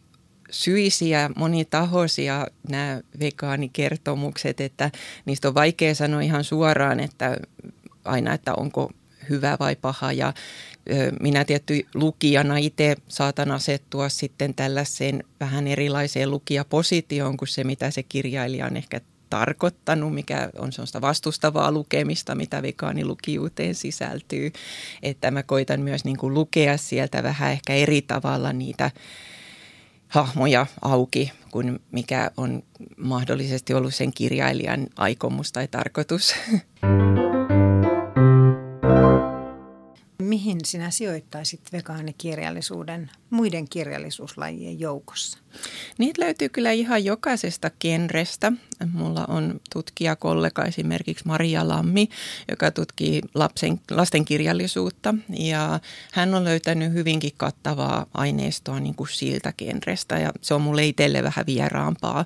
syisiä, 0.50 1.30
monitahoisia 1.36 2.46
nämä 2.68 3.00
vegaanikertomukset, 3.20 4.60
että 4.60 4.90
niistä 5.26 5.48
on 5.48 5.54
vaikea 5.54 5.94
sanoa 5.94 6.20
ihan 6.20 6.44
suoraan, 6.44 7.00
että 7.00 7.36
aina, 8.04 8.34
että 8.34 8.54
onko 8.54 8.90
hyvä 9.30 9.56
vai 9.60 9.76
paha 9.76 10.12
ja 10.12 10.32
minä 11.20 11.44
tietty 11.44 11.86
lukijana 11.94 12.56
itse 12.56 12.96
saatan 13.08 13.50
asettua 13.50 14.08
sitten 14.08 14.54
tällaiseen 14.54 15.24
vähän 15.40 15.66
erilaiseen 15.66 16.30
lukijapositioon 16.30 17.36
kuin 17.36 17.48
se, 17.48 17.64
mitä 17.64 17.90
se 17.90 18.02
kirjailija 18.02 18.66
on 18.66 18.76
ehkä 18.76 19.00
tarkoittanut, 19.30 20.14
mikä 20.14 20.50
on 20.58 20.72
sellaista 20.72 21.00
vastustavaa 21.00 21.72
lukemista, 21.72 22.34
mitä 22.34 22.62
vegaanilukijuuteen 22.62 23.74
sisältyy. 23.74 24.52
Että 25.02 25.30
mä 25.30 25.42
koitan 25.42 25.80
myös 25.80 26.04
niin 26.04 26.16
kuin 26.16 26.34
lukea 26.34 26.76
sieltä 26.76 27.22
vähän 27.22 27.52
ehkä 27.52 27.74
eri 27.74 28.02
tavalla 28.02 28.52
niitä 28.52 28.90
hahmoja 30.08 30.66
auki 30.82 31.32
kuin 31.50 31.80
mikä 31.92 32.30
on 32.36 32.62
mahdollisesti 32.96 33.74
ollut 33.74 33.94
sen 33.94 34.12
kirjailijan 34.12 34.86
aikomus 34.96 35.52
tai 35.52 35.68
tarkoitus. 35.68 36.34
Mihin 40.24 40.58
sinä 40.64 40.90
sijoittaisit 40.90 41.60
vegaanikirjallisuuden 41.72 43.10
muiden 43.30 43.68
kirjallisuuslajien 43.68 44.80
joukossa? 44.80 45.38
Niitä 45.98 46.22
löytyy 46.22 46.48
kyllä 46.48 46.70
ihan 46.70 47.04
jokaisesta 47.04 47.70
genrestä. 47.80 48.52
Mulla 48.92 49.24
on 49.28 49.60
tutkijakollega 49.72 50.64
esimerkiksi 50.64 51.26
Maria 51.26 51.68
Lammi, 51.68 52.08
joka 52.48 52.70
tutkii 52.70 53.22
lapsen, 53.34 53.80
lasten 53.90 54.24
kirjallisuutta 54.24 55.14
ja 55.38 55.80
hän 56.12 56.34
on 56.34 56.44
löytänyt 56.44 56.92
hyvinkin 56.92 57.32
kattavaa 57.36 58.06
aineistoa 58.14 58.80
niin 58.80 58.94
kuin 58.94 59.08
siltä 59.08 59.52
genrestä 59.58 60.18
ja 60.18 60.32
se 60.40 60.54
on 60.54 60.62
mulle 60.62 60.86
itselle 60.86 61.22
vähän 61.22 61.46
vieraampaa. 61.46 62.24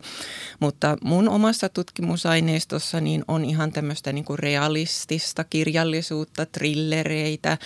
Mutta 0.60 0.96
mun 1.04 1.28
omassa 1.28 1.68
tutkimusaineistossa 1.68 3.00
niin 3.00 3.24
on 3.28 3.44
ihan 3.44 3.72
tämmöistä 3.72 4.12
niin 4.12 4.24
kuin 4.24 4.38
realistista 4.38 5.44
kirjallisuutta, 5.44 6.46
trillereitä. 6.46 7.58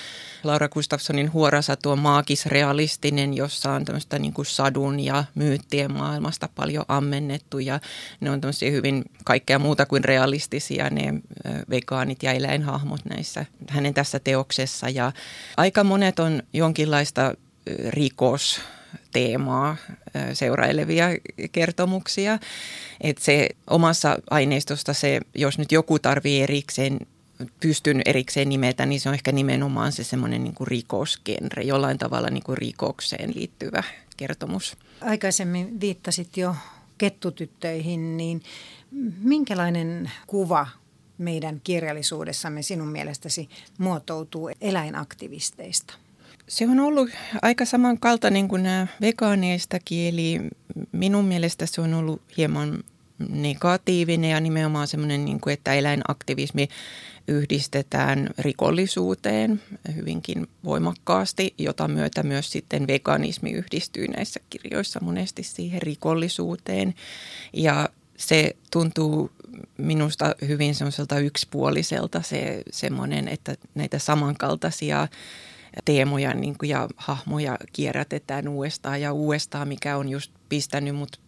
Laura 0.45 0.69
Gustafssonin 0.69 1.33
huorasatu 1.33 1.91
on 1.91 1.99
maakisrealistinen, 1.99 3.35
jossa 3.35 3.73
on 3.73 3.85
tämmöistä 3.85 4.19
niin 4.19 4.33
kuin 4.33 4.47
sadun 4.47 5.01
ja 5.01 5.25
myyttien 5.35 5.93
maailmasta 5.93 6.49
paljon 6.55 6.85
ammennettu 6.89 7.59
ja 7.59 7.81
ne 8.21 8.31
on 8.31 8.41
tämmöisiä 8.41 8.71
hyvin 8.71 9.05
kaikkea 9.25 9.59
muuta 9.59 9.87
kuin 9.87 10.05
realistisia 10.05 10.91
ne 10.91 11.15
vegaanit 11.71 12.23
ja 12.23 12.33
eläinhahmot 12.33 13.05
näissä 13.05 13.47
hänen 13.69 13.95
tässä 13.95 14.19
teoksessa 14.19 14.89
ja 14.89 15.13
aika 15.57 15.85
monet 15.85 16.19
on 16.19 16.43
jonkinlaista 16.53 17.35
rikos 17.89 18.61
teemaa 19.13 19.77
seurailevia 20.33 21.07
kertomuksia. 21.53 22.39
Että 23.01 23.25
se 23.25 23.49
omassa 23.71 24.19
aineistosta 24.31 24.93
se, 24.93 25.21
jos 25.35 25.59
nyt 25.59 25.73
joku 25.73 25.99
tarvii 25.99 26.43
erikseen 26.43 26.99
pystyn 27.61 28.03
erikseen 28.07 28.49
nimetä, 28.49 28.87
niin 28.87 29.01
se 29.01 29.09
on 29.09 29.15
ehkä 29.15 29.33
nimenomaan 29.33 29.93
se 29.93 30.05
semmoinen 30.05 30.45
niin 30.45 30.55
rikosgenre, 30.61 31.63
jollain 31.63 31.99
tavalla 31.99 32.31
niin 32.31 32.43
kuin 32.43 32.59
rikokseen 32.59 33.33
liittyvä 33.35 33.83
kertomus. 34.17 34.77
Aikaisemmin 35.01 35.81
viittasit 35.81 36.37
jo 36.37 36.57
kettutyttöihin, 36.99 38.17
niin 38.17 38.43
minkälainen 39.19 40.11
kuva 40.27 40.67
meidän 41.19 41.61
kirjallisuudessamme 41.65 42.63
sinun 42.63 42.89
mielestäsi 42.89 43.49
muotoutuu 43.79 44.51
eläinaktivisteista? 44.61 45.95
Se 46.49 46.69
on 46.69 46.81
ollut 46.81 47.11
aika 47.43 47.65
samankaltainen 47.65 48.49
kuin 48.49 48.63
nämä 48.63 48.87
vegaaneistakin, 49.01 50.09
eli 50.09 50.41
minun 50.93 51.25
mielestä 51.25 51.67
se 51.67 51.81
on 51.81 51.95
ollut 51.95 52.23
hieman 52.37 52.85
negatiivinen 53.29 54.31
ja 54.31 54.41
nimenomaan 54.41 54.89
semmoinen, 54.89 55.25
niin 55.25 55.41
kuin, 55.41 55.55
että 55.55 55.75
eläinaktivismi 55.75 56.69
yhdistetään 57.29 58.31
rikollisuuteen 58.39 59.63
hyvinkin 59.97 60.47
voimakkaasti, 60.65 61.55
jota 61.59 61.89
myötä 61.89 62.23
myös 62.23 62.53
sitten 62.53 62.87
veganismi 62.87 63.51
yhdistyy 63.51 64.09
näissä 64.09 64.41
kirjoissa 64.51 65.01
monesti 65.03 65.43
siihen 65.43 65.83
rikollisuuteen. 65.83 66.95
Ja 67.53 67.89
se 68.17 68.57
tuntuu 68.73 69.31
minusta 69.79 70.35
hyvin 70.49 70.75
semmoiselta 70.75 71.19
yksipuoliselta 71.19 72.23
se 72.23 72.63
semmoinen, 72.71 73.29
että 73.29 73.55
näitä 73.75 73.99
samankaltaisia 73.99 75.09
teemoja 75.85 76.35
niin 76.35 76.59
kuin, 76.59 76.71
ja 76.71 76.89
hahmoja 76.97 77.59
kierrätetään 77.73 78.49
uudestaan 78.49 79.01
ja 79.01 79.13
uudestaan, 79.13 79.69
mikä 79.69 79.97
on 79.97 80.09
just 80.09 80.33
pistänyt 80.49 80.97
mut 80.97 81.21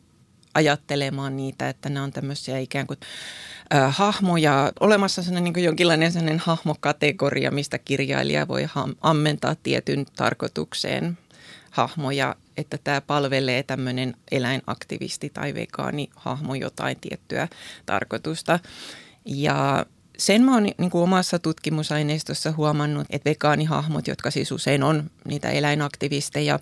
ajattelemaan 0.54 1.36
niitä, 1.36 1.68
että 1.68 1.88
nämä 1.88 2.04
on 2.04 2.12
tämmöisiä 2.12 2.58
ikään 2.58 2.86
kuin 2.86 2.98
äh, 3.74 3.96
hahmoja, 3.96 4.72
olemassa 4.80 5.22
sellainen 5.22 5.52
niin 5.52 5.64
jonkinlainen 5.64 6.12
sellainen 6.12 6.38
hahmokategoria, 6.38 7.50
mistä 7.50 7.78
kirjailija 7.78 8.48
voi 8.48 8.64
ha- 8.64 8.88
ammentaa 9.00 9.54
tietyn 9.54 10.06
tarkoitukseen 10.16 11.18
hahmoja, 11.70 12.36
että 12.56 12.78
tämä 12.84 13.00
palvelee 13.00 13.62
tämmöinen 13.62 14.16
eläinaktivisti 14.30 15.30
tai 15.30 15.54
vegaani 15.54 16.10
hahmo 16.16 16.54
jotain 16.54 16.96
tiettyä 17.00 17.48
tarkoitusta. 17.86 18.58
Ja 19.24 19.86
sen 20.18 20.42
mä 20.42 20.54
oon 20.54 20.62
niin 20.62 20.90
kuin 20.90 21.02
omassa 21.02 21.38
tutkimusaineistossa 21.38 22.52
huomannut, 22.52 23.06
että 23.10 23.30
vegaanihahmot, 23.30 24.08
jotka 24.08 24.30
siis 24.30 24.52
usein 24.52 24.82
on 24.82 25.10
niitä 25.24 25.50
eläinaktivisteja, 25.50 26.58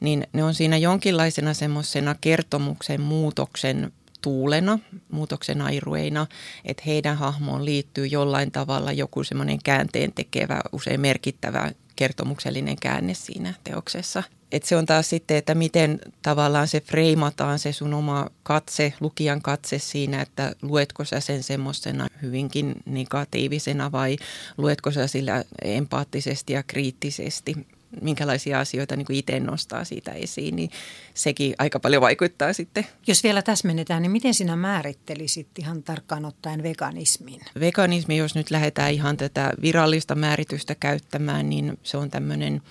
niin 0.00 0.26
ne 0.32 0.44
on 0.44 0.54
siinä 0.54 0.76
jonkinlaisena 0.76 1.54
semmoisena 1.54 2.14
kertomuksen 2.20 3.00
muutoksen 3.00 3.92
tuulena, 4.22 4.78
muutoksen 5.10 5.62
airueina, 5.62 6.26
että 6.64 6.82
heidän 6.86 7.16
hahmoon 7.16 7.64
liittyy 7.64 8.06
jollain 8.06 8.50
tavalla 8.50 8.92
joku 8.92 9.24
semmoinen 9.24 9.58
käänteen 9.64 10.12
tekevä, 10.12 10.60
usein 10.72 11.00
merkittävä 11.00 11.72
kertomuksellinen 11.96 12.76
käänne 12.76 13.14
siinä 13.14 13.54
teoksessa. 13.64 14.22
Et 14.52 14.64
se 14.64 14.76
on 14.76 14.86
taas 14.86 15.10
sitten, 15.10 15.36
että 15.36 15.54
miten 15.54 16.00
tavallaan 16.22 16.68
se 16.68 16.80
freimataan 16.80 17.58
se 17.58 17.72
sun 17.72 17.94
oma 17.94 18.26
katse, 18.42 18.92
lukijan 19.00 19.42
katse 19.42 19.78
siinä, 19.78 20.22
että 20.22 20.52
luetko 20.62 21.04
sä 21.04 21.20
sen 21.20 21.42
semmoisena 21.42 22.06
hyvinkin 22.22 22.74
negatiivisena 22.86 23.92
vai 23.92 24.16
luetko 24.58 24.90
sä 24.90 25.06
sillä 25.06 25.44
empaattisesti 25.62 26.52
ja 26.52 26.62
kriittisesti 26.62 27.66
minkälaisia 28.00 28.60
asioita 28.60 28.96
niin 28.96 29.06
kuin 29.06 29.18
itse 29.18 29.40
nostaa 29.40 29.84
siitä 29.84 30.12
esiin, 30.12 30.56
niin 30.56 30.70
sekin 31.14 31.54
aika 31.58 31.80
paljon 31.80 32.02
vaikuttaa 32.02 32.52
sitten. 32.52 32.86
Jos 33.06 33.24
vielä 33.24 33.42
täsmennetään, 33.42 34.02
niin 34.02 34.12
miten 34.12 34.34
sinä 34.34 34.56
määrittelisit 34.56 35.48
ihan 35.58 35.82
tarkkaan 35.82 36.24
ottaen 36.24 36.62
veganismin? 36.62 37.40
Veganismi, 37.60 38.16
jos 38.16 38.34
nyt 38.34 38.50
lähdetään 38.50 38.92
ihan 38.92 39.16
tätä 39.16 39.52
virallista 39.62 40.14
määritystä 40.14 40.74
käyttämään, 40.74 41.50
niin 41.50 41.78
se 41.82 41.96
on 41.96 42.10
tämmöinen 42.10 42.62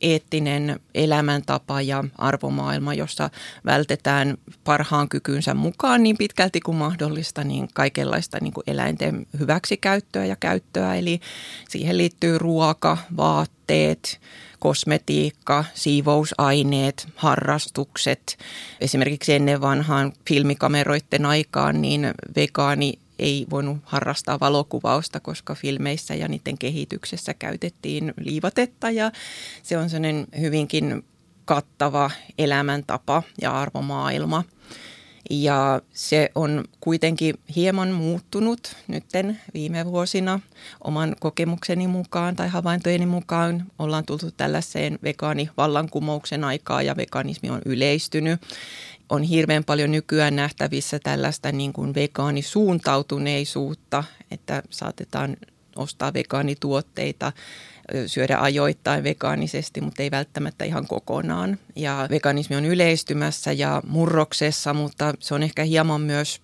eettinen 0.00 0.80
elämäntapa 0.94 1.80
ja 1.80 2.04
arvomaailma, 2.18 2.94
jossa 2.94 3.30
vältetään 3.64 4.38
parhaan 4.64 5.08
kykynsä 5.08 5.54
mukaan 5.54 6.02
niin 6.02 6.16
pitkälti 6.16 6.60
kuin 6.60 6.76
mahdollista 6.76 7.44
niin 7.44 7.68
kaikenlaista 7.74 8.38
niin 8.40 8.52
kuin 8.52 8.64
eläinten 8.66 9.26
hyväksikäyttöä 9.38 10.24
ja 10.24 10.36
käyttöä. 10.36 10.94
Eli 10.94 11.20
siihen 11.68 11.98
liittyy 11.98 12.38
ruoka, 12.38 12.98
vaatteet, 13.16 14.20
kosmetiikka, 14.58 15.64
siivousaineet, 15.74 17.08
harrastukset. 17.16 18.38
Esimerkiksi 18.80 19.34
ennen 19.34 19.60
vanhaan 19.60 20.12
filmikameroiden 20.28 21.26
aikaan 21.26 21.82
niin 21.82 22.14
vegaani 22.36 22.98
ei 23.18 23.46
voinut 23.50 23.78
harrastaa 23.84 24.40
valokuvausta, 24.40 25.20
koska 25.20 25.54
filmeissä 25.54 26.14
ja 26.14 26.28
niiden 26.28 26.58
kehityksessä 26.58 27.34
käytettiin 27.34 28.14
liivatetta 28.20 28.90
ja 28.90 29.12
se 29.62 29.78
on 29.78 29.90
sellainen 29.90 30.26
hyvinkin 30.40 31.04
kattava 31.44 32.10
elämäntapa 32.38 33.22
ja 33.42 33.60
arvomaailma. 33.60 34.44
Ja 35.30 35.80
se 35.92 36.30
on 36.34 36.64
kuitenkin 36.80 37.34
hieman 37.56 37.88
muuttunut 37.88 38.76
nytten 38.88 39.40
viime 39.54 39.86
vuosina 39.86 40.40
oman 40.84 41.16
kokemukseni 41.20 41.86
mukaan 41.86 42.36
tai 42.36 42.48
havaintojeni 42.48 43.06
mukaan. 43.06 43.64
Ollaan 43.78 44.04
tultu 44.04 44.30
tällaiseen 44.30 44.98
vegaanivallankumouksen 45.02 46.44
aikaa 46.44 46.82
ja 46.82 46.96
veganismi 46.96 47.50
on 47.50 47.62
yleistynyt 47.64 48.40
on 49.10 49.22
hirveän 49.22 49.64
paljon 49.64 49.92
nykyään 49.92 50.36
nähtävissä 50.36 50.98
tällaista 50.98 51.52
niin 51.52 51.72
kuin 51.72 51.94
vegaanisuuntautuneisuutta, 51.94 54.04
että 54.30 54.62
saatetaan 54.70 55.36
ostaa 55.76 56.14
vegaanituotteita, 56.14 57.32
syödä 58.06 58.38
ajoittain 58.40 59.04
vegaanisesti, 59.04 59.80
mutta 59.80 60.02
ei 60.02 60.10
välttämättä 60.10 60.64
ihan 60.64 60.86
kokonaan. 60.86 61.58
Ja 61.76 62.06
veganismi 62.10 62.56
on 62.56 62.64
yleistymässä 62.64 63.52
ja 63.52 63.82
murroksessa, 63.86 64.74
mutta 64.74 65.14
se 65.20 65.34
on 65.34 65.42
ehkä 65.42 65.64
hieman 65.64 66.00
myös 66.00 66.40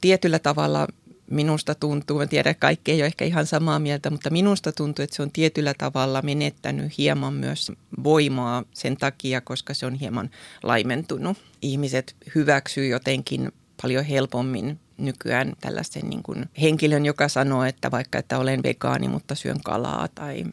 tietyllä 0.00 0.38
tavalla 0.38 0.88
minusta 1.30 1.74
tuntuu, 1.74 2.20
en 2.20 2.28
tiedä, 2.28 2.54
kaikki 2.54 2.92
ei 2.92 3.00
ole 3.00 3.06
ehkä 3.06 3.24
ihan 3.24 3.46
samaa 3.46 3.78
mieltä, 3.78 4.10
mutta 4.10 4.30
minusta 4.30 4.72
tuntuu, 4.72 5.02
että 5.02 5.16
se 5.16 5.22
on 5.22 5.30
tietyllä 5.30 5.74
tavalla 5.78 6.22
menettänyt 6.22 6.98
hieman 6.98 7.34
myös 7.34 7.72
voimaa 8.04 8.64
sen 8.74 8.96
takia, 8.96 9.40
koska 9.40 9.74
se 9.74 9.86
on 9.86 9.94
hieman 9.94 10.30
laimentunut. 10.62 11.38
Ihmiset 11.62 12.16
hyväksyy 12.34 12.86
jotenkin 12.86 13.52
paljon 13.82 14.04
helpommin 14.04 14.80
nykyään 14.98 15.52
tällaisen 15.60 16.10
niin 16.10 16.22
kuin 16.22 16.46
henkilön, 16.60 17.06
joka 17.06 17.28
sanoo, 17.28 17.64
että 17.64 17.90
vaikka 17.90 18.18
että 18.18 18.38
olen 18.38 18.62
vegaani, 18.62 19.08
mutta 19.08 19.34
syön 19.34 19.60
kalaa 19.64 20.08
tai 20.14 20.44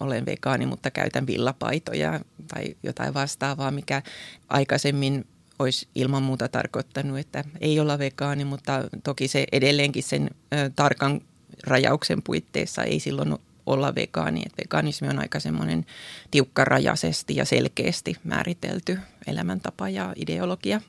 olen 0.00 0.26
vegaani, 0.26 0.66
mutta 0.66 0.90
käytän 0.90 1.26
villapaitoja 1.26 2.20
tai 2.48 2.76
jotain 2.82 3.14
vastaavaa, 3.14 3.70
mikä 3.70 4.02
aikaisemmin 4.48 5.26
olisi 5.58 5.88
ilman 5.94 6.22
muuta 6.22 6.48
tarkoittanut, 6.48 7.18
että 7.18 7.44
ei 7.60 7.80
olla 7.80 7.98
vegaani, 7.98 8.44
mutta 8.44 8.84
toki 9.04 9.28
se 9.28 9.46
edelleenkin 9.52 10.02
sen 10.02 10.30
ö, 10.54 10.70
tarkan 10.76 11.20
rajauksen 11.66 12.22
puitteissa 12.22 12.82
ei 12.82 13.00
silloin 13.00 13.36
olla 13.66 13.94
vegaani. 13.94 14.42
Et 14.46 14.52
veganismi 14.58 15.08
on 15.08 15.18
aika 15.18 15.40
semmoinen 15.40 15.86
tiukkarajaisesti 16.30 17.36
ja 17.36 17.44
selkeästi 17.44 18.16
määritelty 18.24 18.98
elämäntapa 19.26 19.88
ja 19.88 20.12
ideologia. 20.16 20.80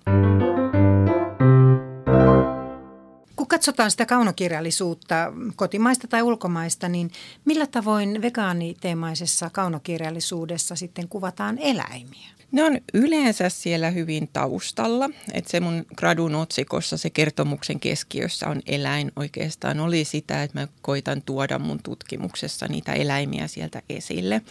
Kun 3.36 3.48
katsotaan 3.48 3.92
sitä 3.92 4.06
kaunokirjallisuutta, 4.06 5.34
kotimaista 5.56 6.08
tai 6.08 6.22
ulkomaista, 6.22 6.90
niin 6.90 7.12
millä 7.46 7.68
tavoin 7.68 8.22
vegaaniteemaisessa 8.22 9.50
kaunokirjallisuudessa 9.50 10.76
sitten 10.76 11.08
kuvataan 11.08 11.58
eläimiä? 11.58 12.39
Ne 12.52 12.64
on 12.64 12.78
yleensä 12.94 13.50
siellä 13.50 13.90
hyvin 13.90 14.30
taustalla. 14.34 15.10
Että 15.34 15.52
se 15.52 15.60
mun 15.60 15.86
gradun 15.96 16.36
otsikossa, 16.36 16.98
se 16.98 17.10
kertomuksen 17.10 17.80
keskiössä 17.80 18.48
on 18.48 18.62
eläin 18.66 19.12
oikeastaan 19.16 19.80
oli 19.80 20.06
sitä, 20.06 20.44
että 20.44 20.60
mä 20.60 20.68
koitan 20.82 21.22
tuoda 21.22 21.60
mun 21.60 21.80
tutkimuksessa 21.84 22.68
niitä 22.68 22.94
eläimiä 22.94 23.48
sieltä 23.48 23.82
esille. 23.90 24.42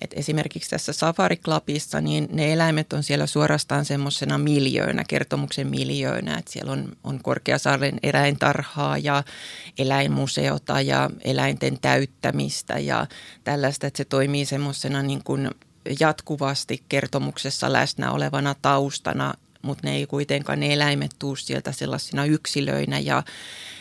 Et 0.00 0.14
esimerkiksi 0.16 0.70
tässä 0.70 0.92
Safari 0.92 1.36
Clubissa, 1.36 2.00
niin 2.00 2.28
ne 2.32 2.52
eläimet 2.52 2.92
on 2.92 3.02
siellä 3.02 3.26
suorastaan 3.26 3.84
semmoisena 3.84 4.38
miljöönä, 4.38 5.04
kertomuksen 5.08 5.66
miljöönä. 5.66 6.38
Että 6.38 6.52
siellä 6.52 6.72
on, 6.72 6.96
on 7.04 7.20
Korkeasaaren 7.22 7.98
eläintarhaa 8.02 8.98
ja 8.98 9.24
eläinmuseota 9.78 10.80
ja 10.80 11.10
eläinten 11.24 11.78
täyttämistä 11.80 12.78
ja 12.78 13.06
tällaista, 13.44 13.86
että 13.86 13.96
se 13.96 14.04
toimii 14.04 14.44
semmoisena 14.44 15.02
niin 15.02 15.24
kuin 15.24 15.50
jatkuvasti 16.00 16.82
kertomuksessa 16.88 17.72
läsnä 17.72 18.12
olevana 18.12 18.54
taustana, 18.62 19.34
mutta 19.62 19.86
ne 19.86 19.96
ei 19.96 20.06
kuitenkaan 20.06 20.60
ne 20.60 20.72
eläimet 20.72 21.10
tuu 21.18 21.36
sieltä 21.36 21.72
sellaisina 21.72 22.24
yksilöinä 22.24 22.98
ja 22.98 23.22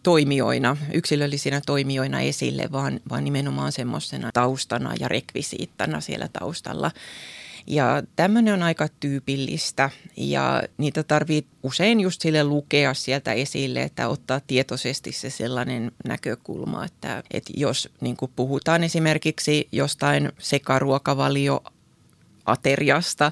toimijoina, 0.03 0.77
yksilöllisinä 0.93 1.61
toimijoina 1.65 2.21
esille, 2.21 2.69
vaan, 2.71 2.99
vaan 3.09 3.23
nimenomaan 3.23 3.71
semmoisena 3.71 4.29
taustana 4.33 4.93
ja 4.99 5.07
rekvisiittana 5.07 6.01
siellä 6.01 6.29
taustalla. 6.39 6.91
Ja 7.67 8.03
tämmöinen 8.15 8.53
on 8.53 8.63
aika 8.63 8.87
tyypillistä 8.99 9.89
ja 10.17 10.63
niitä 10.77 11.03
tarvii 11.03 11.45
usein 11.63 11.99
just 11.99 12.21
sille 12.21 12.43
lukea 12.43 12.93
sieltä 12.93 13.33
esille, 13.33 13.81
että 13.81 14.07
ottaa 14.07 14.39
tietoisesti 14.47 15.11
se 15.11 15.29
sellainen 15.29 15.91
näkökulma, 16.07 16.85
että, 16.85 17.23
että 17.31 17.53
jos 17.57 17.89
niin 18.01 18.17
puhutaan 18.35 18.83
esimerkiksi 18.83 19.67
jostain 19.71 20.31
sekaruokavalio 20.39 21.63
ateriasta, 22.45 23.31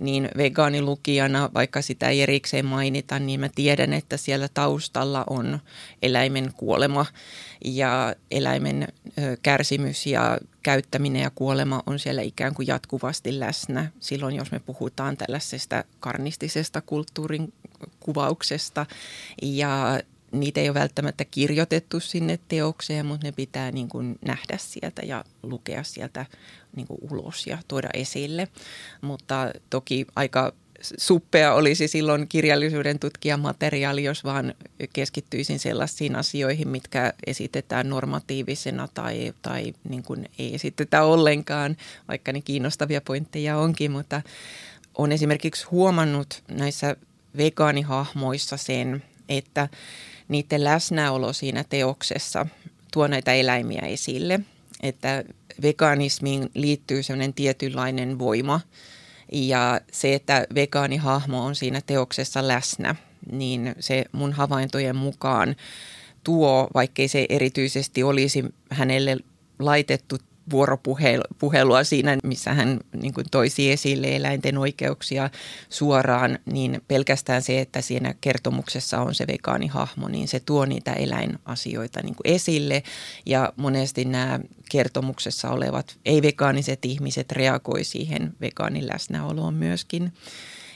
niin 0.00 0.28
vegaanilukijana, 0.36 1.50
vaikka 1.54 1.82
sitä 1.82 2.08
ei 2.08 2.22
erikseen 2.22 2.66
mainita, 2.66 3.18
niin 3.18 3.40
mä 3.40 3.48
tiedän, 3.54 3.92
että 3.92 4.16
siellä 4.16 4.48
taustalla 4.54 5.24
on 5.30 5.58
eläimen 6.02 6.52
kuolema 6.56 7.06
ja 7.64 8.14
eläimen 8.30 8.88
kärsimys 9.42 10.06
ja 10.06 10.38
käyttäminen 10.62 11.22
ja 11.22 11.30
kuolema 11.34 11.82
on 11.86 11.98
siellä 11.98 12.22
ikään 12.22 12.54
kuin 12.54 12.66
jatkuvasti 12.66 13.40
läsnä. 13.40 13.90
Silloin 14.00 14.36
jos 14.36 14.52
me 14.52 14.58
puhutaan 14.58 15.16
tällaisesta 15.16 15.84
karnistisesta 16.00 16.80
kulttuurin 16.80 17.52
kuvauksesta 18.00 18.86
ja 19.42 20.00
niitä 20.40 20.60
ei 20.60 20.68
ole 20.68 20.74
välttämättä 20.74 21.24
kirjoitettu 21.24 22.00
sinne 22.00 22.38
teokseen, 22.48 23.06
mutta 23.06 23.26
ne 23.26 23.32
pitää 23.32 23.72
niin 23.72 23.88
kuin 23.88 24.18
nähdä 24.26 24.58
sieltä 24.58 25.02
ja 25.02 25.24
lukea 25.42 25.82
sieltä 25.82 26.26
niin 26.76 26.86
kuin 26.86 26.98
ulos 27.10 27.46
ja 27.46 27.58
tuoda 27.68 27.88
esille. 27.94 28.48
Mutta 29.00 29.50
toki 29.70 30.06
aika 30.16 30.52
suppea 30.98 31.54
olisi 31.54 31.88
silloin 31.88 32.28
kirjallisuuden 32.28 32.98
tutkijamateriaali, 32.98 34.04
jos 34.04 34.24
vaan 34.24 34.54
keskittyisin 34.92 35.58
sellaisiin 35.58 36.16
asioihin, 36.16 36.68
mitkä 36.68 37.12
esitetään 37.26 37.88
normatiivisena 37.88 38.88
tai, 38.94 39.34
tai 39.42 39.74
niin 39.88 40.02
kuin 40.02 40.30
ei 40.38 40.54
esitetä 40.54 41.02
ollenkaan, 41.02 41.76
vaikka 42.08 42.32
ne 42.32 42.40
kiinnostavia 42.40 43.00
pointteja 43.00 43.58
onkin, 43.58 43.90
mutta 43.90 44.22
on 44.94 45.12
esimerkiksi 45.12 45.66
huomannut 45.70 46.42
näissä 46.48 46.96
vegaanihahmoissa 47.36 48.56
sen, 48.56 49.02
että 49.28 49.68
niiden 50.28 50.64
läsnäolo 50.64 51.32
siinä 51.32 51.64
teoksessa 51.64 52.46
tuo 52.92 53.06
näitä 53.06 53.32
eläimiä 53.32 53.82
esille. 53.82 54.40
Että 54.82 55.24
veganismiin 55.62 56.50
liittyy 56.54 57.02
sellainen 57.02 57.34
tietynlainen 57.34 58.18
voima 58.18 58.60
ja 59.32 59.80
se, 59.92 60.14
että 60.14 60.46
vegaanihahmo 60.54 61.44
on 61.44 61.54
siinä 61.54 61.80
teoksessa 61.86 62.48
läsnä, 62.48 62.94
niin 63.32 63.74
se 63.80 64.04
mun 64.12 64.32
havaintojen 64.32 64.96
mukaan 64.96 65.56
tuo, 66.24 66.68
vaikkei 66.74 67.08
se 67.08 67.26
erityisesti 67.28 68.02
olisi 68.02 68.44
hänelle 68.70 69.16
laitettu 69.58 70.18
vuoropuhelua 70.50 71.84
siinä, 71.84 72.16
missä 72.22 72.54
hän 72.54 72.80
niin 72.96 73.14
kuin 73.14 73.26
toisi 73.30 73.72
esille 73.72 74.16
eläinten 74.16 74.58
oikeuksia 74.58 75.30
suoraan, 75.70 76.38
niin 76.46 76.82
pelkästään 76.88 77.42
se, 77.42 77.60
että 77.60 77.80
siinä 77.80 78.14
kertomuksessa 78.20 79.00
on 79.00 79.14
se 79.14 79.26
vegaanihahmo, 79.26 80.08
niin 80.08 80.28
se 80.28 80.40
tuo 80.40 80.64
niitä 80.64 80.92
eläinasioita 80.92 82.02
niin 82.02 82.14
kuin 82.14 82.34
esille. 82.34 82.82
Ja 83.26 83.52
monesti 83.56 84.04
nämä 84.04 84.40
kertomuksessa 84.70 85.50
olevat 85.50 85.96
ei-vegaaniset 86.04 86.84
ihmiset 86.84 87.32
reagoi 87.32 87.84
siihen 87.84 88.34
vegaanin 88.40 88.88
läsnäoloon 88.88 89.54
myöskin. 89.54 90.12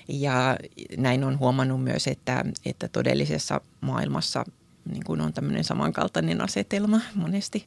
Ja 0.09 0.57
näin 0.97 1.25
on 1.25 1.39
huomannut 1.39 1.85
myös, 1.85 2.07
että, 2.07 2.45
että 2.67 2.89
todellisessa 2.89 3.61
maailmassa 3.81 4.45
niin 4.91 5.05
kuin 5.05 5.21
on 5.21 5.33
tämmöinen 5.33 5.65
samankaltainen 5.65 6.41
asetelma 6.41 7.01
monesti. 7.15 7.67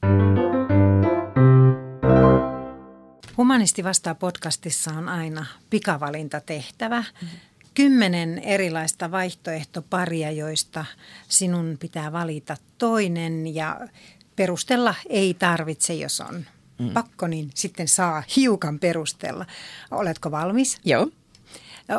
Humanisti 3.38 3.84
vastaa 3.84 4.15
podcastissa 4.15 4.91
on 4.91 5.10
aina 5.10 5.46
pikavalintatehtävä. 5.69 7.00
Mm-hmm. 7.00 7.39
Kymmenen 7.74 8.39
erilaista 8.39 9.12
vaihtoehtoparia, 9.12 10.32
joista 10.32 10.86
sinun 11.28 11.78
pitää 11.80 12.12
valita 12.12 12.58
toinen 12.78 13.56
ja 13.56 13.88
perustella 14.36 14.96
ei 15.10 15.34
tarvitse, 15.34 15.93
jos 15.93 16.22
on 16.22 16.46
mm. 16.80 16.89
pakko, 16.89 17.28
niin 17.28 17.50
sitten 17.56 17.88
saa 17.88 18.24
hiukan 18.36 18.80
perustella. 18.80 19.46
Oletko 19.91 20.32
valmis? 20.32 20.78
Joo. 20.86 21.08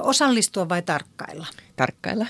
Osallistua 0.00 0.68
vai 0.68 0.82
tarkkailla? 0.82 1.46
Tarkkailla. 1.76 2.26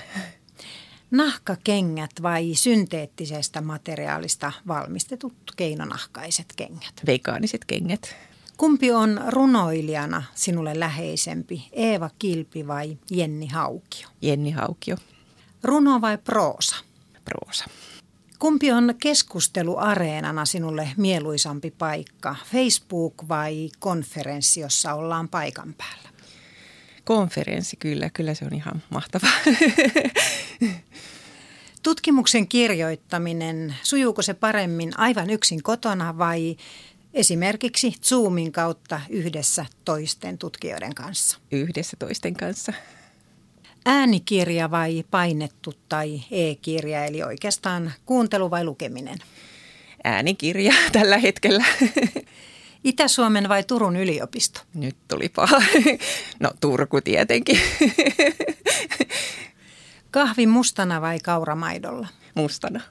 Nahkakengät 1.11 2.11
vai 2.21 2.51
synteettisestä 2.55 3.61
materiaalista 3.61 4.51
valmistetut 4.67 5.33
keinonahkaiset 5.55 6.53
kengät? 6.55 6.93
Vegaaniset 7.07 7.65
kengät. 7.65 8.15
Kumpi 8.57 8.91
on 8.91 9.21
runoilijana 9.27 10.23
sinulle 10.35 10.79
läheisempi, 10.79 11.69
Eeva 11.71 12.09
Kilpi 12.19 12.67
vai 12.67 12.97
Jenni 13.11 13.47
Haukio? 13.47 14.07
Jenni 14.21 14.51
Haukio. 14.51 14.97
Runo 15.63 16.01
vai 16.01 16.17
proosa? 16.17 16.75
Proosa. 17.25 17.65
Kumpi 18.39 18.71
on 18.71 18.95
keskusteluareenana 18.99 20.45
sinulle 20.45 20.89
mieluisampi 20.97 21.71
paikka, 21.71 22.35
Facebook 22.51 23.13
vai 23.29 23.69
konferenssi, 23.79 24.59
jossa 24.59 24.93
ollaan 24.93 25.29
paikan 25.29 25.73
päällä? 25.77 26.09
Konferenssi, 27.03 27.77
kyllä. 27.77 28.09
Kyllä 28.09 28.33
se 28.33 28.45
on 28.45 28.53
ihan 28.53 28.83
mahtava. 28.89 29.27
Tutkimuksen 31.83 32.47
kirjoittaminen, 32.47 33.75
sujuuko 33.83 34.21
se 34.21 34.33
paremmin 34.33 34.99
aivan 34.99 35.29
yksin 35.29 35.63
kotona 35.63 36.17
vai 36.17 36.57
esimerkiksi 37.15 37.93
Zoomin 38.03 38.51
kautta 38.51 39.01
yhdessä 39.09 39.65
toisten 39.85 40.37
tutkijoiden 40.37 40.95
kanssa? 40.95 41.37
Yhdessä 41.51 41.97
toisten 41.99 42.35
kanssa. 42.35 42.73
Äänikirja 43.85 44.71
vai 44.71 45.03
painettu 45.11 45.73
tai 45.89 46.21
e-kirja, 46.31 47.05
eli 47.05 47.23
oikeastaan 47.23 47.93
kuuntelu 48.05 48.51
vai 48.51 48.63
lukeminen? 48.63 49.17
Äänikirja 50.03 50.73
tällä 50.91 51.17
hetkellä. 51.17 51.65
Itä-Suomen 52.83 53.49
vai 53.49 53.63
Turun 53.63 53.95
yliopisto? 53.95 54.61
Nyt 54.73 54.95
tuli 55.07 55.29
paha. 55.29 55.61
No 56.39 56.51
Turku 56.61 57.01
tietenkin. 57.01 57.59
Kahvi 60.11 60.47
mustana 60.47 61.01
vai 61.01 61.19
kauramaidolla? 61.19 62.07
Mustana. 62.35 62.81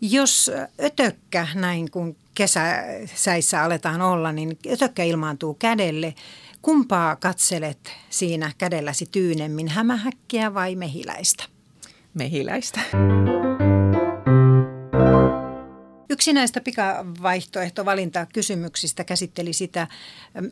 Jos 0.00 0.50
ötökkä, 0.80 1.48
näin 1.54 1.90
kun 1.90 2.16
kesäsäissä 2.34 3.62
aletaan 3.62 4.02
olla, 4.02 4.32
niin 4.32 4.58
ötökkä 4.72 5.04
ilmaantuu 5.04 5.54
kädelle. 5.54 6.14
Kumpaa 6.62 7.16
katselet 7.16 7.92
siinä 8.10 8.52
kädelläsi 8.58 9.06
tyynemmin, 9.12 9.68
hämähäkkiä 9.68 10.54
vai 10.54 10.76
mehiläistä? 10.76 11.44
Mehiläistä. 12.14 12.80
Yksi 16.10 16.32
näistä 16.32 16.60
pikavaihtoehtovalintakysymyksistä 16.60 19.04
käsitteli 19.04 19.52
sitä, 19.52 19.86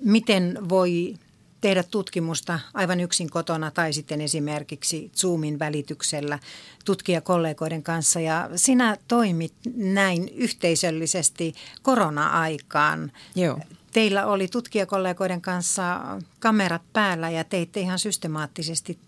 miten 0.05 0.59
voi 0.69 1.15
tehdä 1.63 1.83
tutkimusta 1.83 2.61
aivan 2.75 3.01
yksin 3.01 3.31
kotona 3.31 3.71
tai 3.71 3.93
sitten 3.93 4.21
esimerkiksi 4.21 5.11
Zoomin 5.17 5.59
välityksellä 5.59 6.39
tutkijakollegoiden 6.85 7.83
kanssa. 7.83 8.21
Ja 8.21 8.51
sinä 8.57 8.97
toimit 9.09 9.55
näin 9.75 10.29
yhteisöllisesti 10.29 11.55
korona-aikaan. 11.83 13.13
Joo. 13.35 13.61
Teillä 13.93 14.27
oli 14.27 14.49
tutkijakollegoiden 14.49 15.41
kanssa 15.41 16.01
kamerat 16.41 16.83
päällä 16.93 17.31
ja 17.31 17.45
teitte 17.45 17.81
ihan 17.81 17.99
systemaattisesti 17.99 18.99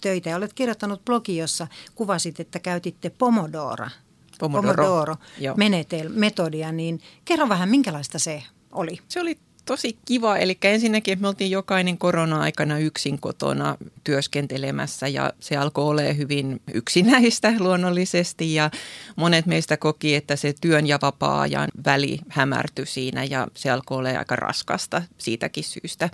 töitä. 0.00 0.30
Ja 0.30 0.36
olet 0.36 0.52
kirjoittanut 0.52 1.04
blogi, 1.04 1.36
jossa 1.36 1.66
kuvasit, 1.94 2.40
että 2.40 2.58
käytitte 2.58 3.10
Pomodora, 3.10 3.90
Pomodoro, 4.38 4.84
Pomodoro 4.84 5.16
menetel, 5.56 6.08
metodia. 6.08 6.72
Niin 6.72 7.00
kerro 7.24 7.48
vähän, 7.48 7.68
minkälaista 7.68 8.18
se 8.18 8.42
oli? 8.72 8.98
Se 9.08 9.20
oli 9.20 9.38
tosi 9.64 9.98
kiva. 10.04 10.36
Eli 10.36 10.58
ensinnäkin 10.62 11.20
me 11.20 11.28
oltiin 11.28 11.50
jokainen 11.50 11.98
korona-aikana 11.98 12.78
yksin 12.78 13.18
kotona 13.18 13.76
työskentelemässä 14.04 15.08
ja 15.08 15.32
se 15.40 15.56
alkoi 15.56 15.84
olla 15.84 16.02
hyvin 16.02 16.60
yksinäistä 16.74 17.54
luonnollisesti 17.64 18.54
ja 18.54 18.70
monet 19.16 19.46
meistä 19.46 19.76
koki, 19.76 20.14
että 20.14 20.36
se 20.36 20.54
työn 20.60 20.86
ja 20.86 20.98
vapaa-ajan 21.02 21.68
väli 21.84 22.18
hämärtyi 22.28 22.86
siinä 22.86 23.24
ja 23.24 23.48
se 23.54 23.70
alkoi 23.70 23.98
olla 23.98 24.08
aika 24.08 24.36
raskasta 24.36 25.02
siitäkin 25.18 25.64
syystä. 25.64 26.10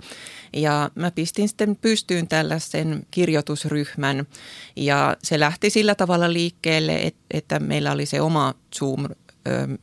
Ja 0.53 0.91
mä 0.95 1.11
pistin 1.11 1.47
sitten 1.49 1.75
pystyyn 1.75 2.27
tällaisen 2.27 3.05
kirjoitusryhmän 3.11 4.27
ja 4.75 5.17
se 5.23 5.39
lähti 5.39 5.69
sillä 5.69 5.95
tavalla 5.95 6.33
liikkeelle, 6.33 7.11
että 7.31 7.59
meillä 7.59 7.91
oli 7.91 8.05
se 8.05 8.21
oma 8.21 8.53
Zoom 8.75 9.05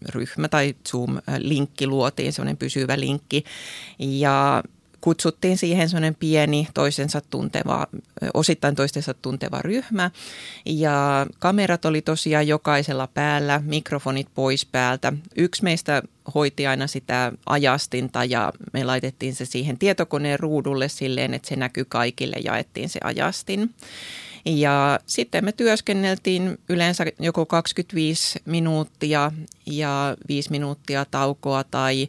ryhmä 0.08 0.48
tai 0.48 0.74
Zoom-linkki 0.88 1.86
luotiin, 1.86 2.32
semmoinen 2.32 2.56
pysyvä 2.56 3.00
linkki. 3.00 3.44
Ja 3.98 4.62
kutsuttiin 5.00 5.58
siihen 5.58 5.88
semmoinen 5.88 6.14
pieni 6.14 6.68
toisensa 6.74 7.20
tunteva, 7.30 7.86
osittain 8.34 8.74
toistensa 8.74 9.14
tunteva 9.14 9.62
ryhmä. 9.62 10.10
Ja 10.66 11.26
kamerat 11.38 11.84
oli 11.84 12.02
tosiaan 12.02 12.48
jokaisella 12.48 13.06
päällä, 13.06 13.60
mikrofonit 13.64 14.28
pois 14.34 14.66
päältä. 14.66 15.12
Yksi 15.36 15.64
meistä 15.64 16.02
hoiti 16.34 16.66
aina 16.66 16.86
sitä 16.86 17.32
ajastinta 17.46 18.24
ja 18.24 18.52
me 18.72 18.84
laitettiin 18.84 19.34
se 19.34 19.44
siihen 19.44 19.78
tietokoneen 19.78 20.40
ruudulle 20.40 20.88
silleen, 20.88 21.34
että 21.34 21.48
se 21.48 21.56
näkyy 21.56 21.84
kaikille, 21.84 22.36
jaettiin 22.44 22.88
se 22.88 23.00
ajastin. 23.04 23.74
Ja 24.48 25.00
sitten 25.06 25.44
me 25.44 25.52
työskenneltiin 25.52 26.58
yleensä 26.68 27.04
joko 27.18 27.46
25 27.46 28.38
minuuttia 28.44 29.32
ja 29.66 30.16
5 30.28 30.50
minuuttia 30.50 31.04
taukoa 31.04 31.64
tai 31.64 32.08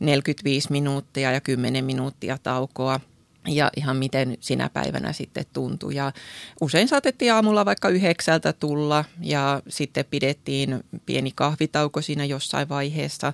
45 0.00 0.72
minuuttia 0.72 1.32
ja 1.32 1.40
10 1.40 1.84
minuuttia 1.84 2.38
taukoa 2.42 3.00
ja 3.48 3.70
ihan 3.76 3.96
miten 3.96 4.36
sinä 4.40 4.70
päivänä 4.72 5.12
sitten 5.12 5.44
tuntui. 5.52 5.94
Ja 5.94 6.12
usein 6.60 6.88
saatettiin 6.88 7.32
aamulla 7.32 7.64
vaikka 7.64 7.88
yhdeksältä 7.88 8.52
tulla 8.52 9.04
ja 9.20 9.62
sitten 9.68 10.04
pidettiin 10.10 10.84
pieni 11.06 11.32
kahvitauko 11.34 12.02
siinä 12.02 12.24
jossain 12.24 12.68
vaiheessa. 12.68 13.32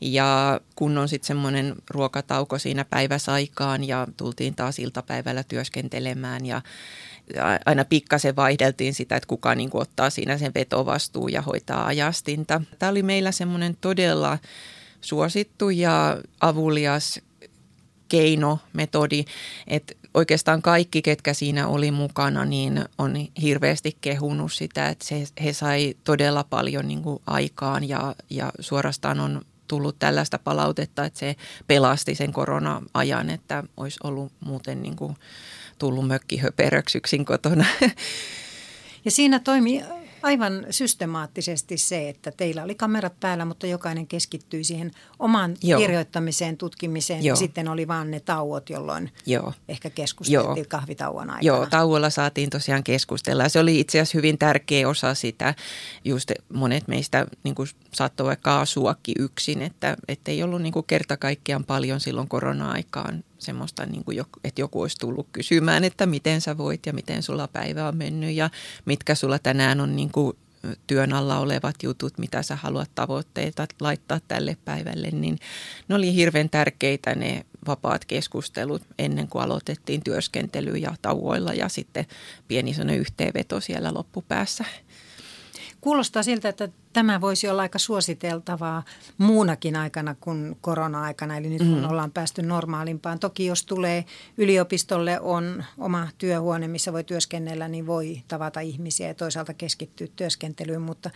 Ja 0.00 0.60
kun 0.76 0.98
on 0.98 1.08
sitten 1.08 1.26
semmoinen 1.26 1.74
ruokatauko 1.90 2.58
siinä 2.58 2.84
päiväsaikaan 2.84 3.84
ja 3.84 4.06
tultiin 4.16 4.54
taas 4.54 4.78
iltapäivällä 4.78 5.42
työskentelemään 5.42 6.46
ja 6.46 6.62
aina 7.66 7.84
pikkasen 7.84 8.36
vaihdeltiin 8.36 8.94
sitä, 8.94 9.16
että 9.16 9.26
kuka 9.26 9.54
niin 9.54 9.70
kuin 9.70 9.82
ottaa 9.82 10.10
siinä 10.10 10.38
sen 10.38 10.52
vetovastuu 10.54 11.28
ja 11.28 11.42
hoitaa 11.42 11.86
ajastinta. 11.86 12.62
Tämä 12.78 12.90
oli 12.90 13.02
meillä 13.02 13.32
semmoinen 13.32 13.76
todella 13.80 14.38
suosittu 15.00 15.70
ja 15.70 16.18
avulias 16.40 17.20
keino, 18.08 18.58
metodi, 18.72 19.24
että 19.66 19.94
oikeastaan 20.14 20.62
kaikki, 20.62 21.02
ketkä 21.02 21.34
siinä 21.34 21.68
oli 21.68 21.90
mukana, 21.90 22.44
niin 22.44 22.84
on 22.98 23.14
hirveästi 23.42 23.96
kehunut 24.00 24.52
sitä, 24.52 24.88
että 24.88 25.04
se, 25.04 25.24
he 25.44 25.52
sai 25.52 25.94
todella 26.04 26.44
paljon 26.44 26.88
niin 26.88 27.02
kuin 27.02 27.22
aikaan 27.26 27.88
ja, 27.88 28.14
ja 28.30 28.52
suorastaan 28.60 29.20
on 29.20 29.42
tullut 29.68 29.98
tällaista 29.98 30.38
palautetta, 30.38 31.04
että 31.04 31.18
se 31.18 31.36
pelasti 31.66 32.14
sen 32.14 32.32
korona-ajan, 32.32 33.30
että 33.30 33.64
olisi 33.76 34.00
ollut 34.04 34.32
muuten 34.40 34.82
niin 34.82 34.96
kuin 34.96 35.16
tullut 35.82 36.06
mökkihöperöksi 36.06 36.98
yksin 36.98 37.24
kotona. 37.24 37.64
Ja 39.04 39.10
siinä 39.10 39.38
toimi 39.38 39.82
aivan 40.22 40.66
systemaattisesti 40.70 41.78
se, 41.78 42.08
että 42.08 42.32
teillä 42.36 42.62
oli 42.62 42.74
kamerat 42.74 43.20
päällä, 43.20 43.44
mutta 43.44 43.66
jokainen 43.66 44.06
keskittyi 44.06 44.64
siihen 44.64 44.90
omaan 45.18 45.56
Joo. 45.62 45.80
kirjoittamiseen, 45.80 46.56
tutkimiseen. 46.56 47.24
Joo. 47.24 47.32
Ja 47.32 47.36
sitten 47.36 47.68
oli 47.68 47.88
vaan 47.88 48.10
ne 48.10 48.20
tauot, 48.20 48.70
jolloin 48.70 49.10
Joo. 49.26 49.52
ehkä 49.68 49.90
keskusteltiin 49.90 50.56
Joo. 50.56 50.64
kahvitauon 50.68 51.30
aikana. 51.30 51.56
Joo, 51.56 51.66
tauolla 51.66 52.10
saatiin 52.10 52.50
tosiaan 52.50 52.84
keskustella. 52.84 53.48
Se 53.48 53.58
oli 53.58 53.80
itse 53.80 54.00
asiassa 54.00 54.18
hyvin 54.18 54.38
tärkeä 54.38 54.88
osa 54.88 55.14
sitä. 55.14 55.54
Just 56.04 56.32
monet 56.52 56.88
meistä 56.88 57.26
niin 57.44 57.54
kuin 57.54 57.68
saattoi 57.92 58.26
vaikka 58.26 58.60
asuakin 58.60 59.14
yksin, 59.18 59.62
että 59.62 59.96
ei 60.26 60.42
ollut 60.42 60.62
niin 60.62 60.72
kuin 60.72 60.86
kerta 60.86 61.16
kaikkiaan 61.16 61.64
paljon 61.64 62.00
silloin 62.00 62.28
korona-aikaan 62.28 63.24
semmoista, 63.42 63.86
niin 63.86 64.04
kuin, 64.04 64.24
että 64.44 64.60
joku 64.60 64.80
olisi 64.80 64.98
tullut 64.98 65.28
kysymään, 65.32 65.84
että 65.84 66.06
miten 66.06 66.40
sä 66.40 66.58
voit 66.58 66.86
ja 66.86 66.92
miten 66.92 67.22
sulla 67.22 67.48
päivä 67.48 67.88
on 67.88 67.96
mennyt 67.96 68.34
ja 68.34 68.50
mitkä 68.84 69.14
sulla 69.14 69.38
tänään 69.38 69.80
on 69.80 69.96
niin 69.96 70.12
kuin 70.12 70.36
työn 70.86 71.12
alla 71.12 71.38
olevat 71.38 71.82
jutut, 71.82 72.18
mitä 72.18 72.42
sä 72.42 72.56
haluat 72.56 72.90
tavoitteita 72.94 73.66
laittaa 73.80 74.20
tälle 74.28 74.56
päivälle, 74.64 75.10
niin 75.10 75.38
ne 75.88 75.94
oli 75.94 76.14
hirveän 76.14 76.50
tärkeitä 76.50 77.14
ne 77.14 77.46
vapaat 77.66 78.04
keskustelut 78.04 78.82
ennen 78.98 79.28
kuin 79.28 79.42
aloitettiin 79.42 80.04
työskentely 80.04 80.76
ja 80.76 80.94
tauoilla 81.02 81.52
ja 81.52 81.68
sitten 81.68 82.06
pieni 82.48 82.72
yhteenveto 82.96 83.60
siellä 83.60 83.94
loppupäässä. 83.94 84.64
Kuulostaa 85.80 86.22
siltä, 86.22 86.48
että 86.48 86.68
Tämä 86.92 87.20
voisi 87.20 87.48
olla 87.48 87.62
aika 87.62 87.78
suositeltavaa 87.78 88.82
muunakin 89.18 89.76
aikana 89.76 90.14
kuin 90.20 90.56
korona-aikana, 90.60 91.36
eli 91.36 91.48
nyt 91.48 91.58
kun 91.58 91.78
mm. 91.78 91.90
ollaan 91.90 92.10
päästy 92.10 92.42
normaalimpaan. 92.42 93.18
Toki 93.18 93.46
jos 93.46 93.66
tulee 93.66 94.04
yliopistolle 94.38 95.20
on 95.20 95.64
oma 95.78 96.08
työhuone, 96.18 96.68
missä 96.68 96.92
voi 96.92 97.04
työskennellä, 97.04 97.68
niin 97.68 97.86
voi 97.86 98.22
tavata 98.28 98.60
ihmisiä 98.60 99.08
ja 99.08 99.14
toisaalta 99.14 99.54
keskittyä 99.54 100.06
työskentelyyn, 100.16 100.82
mutta 100.82 101.10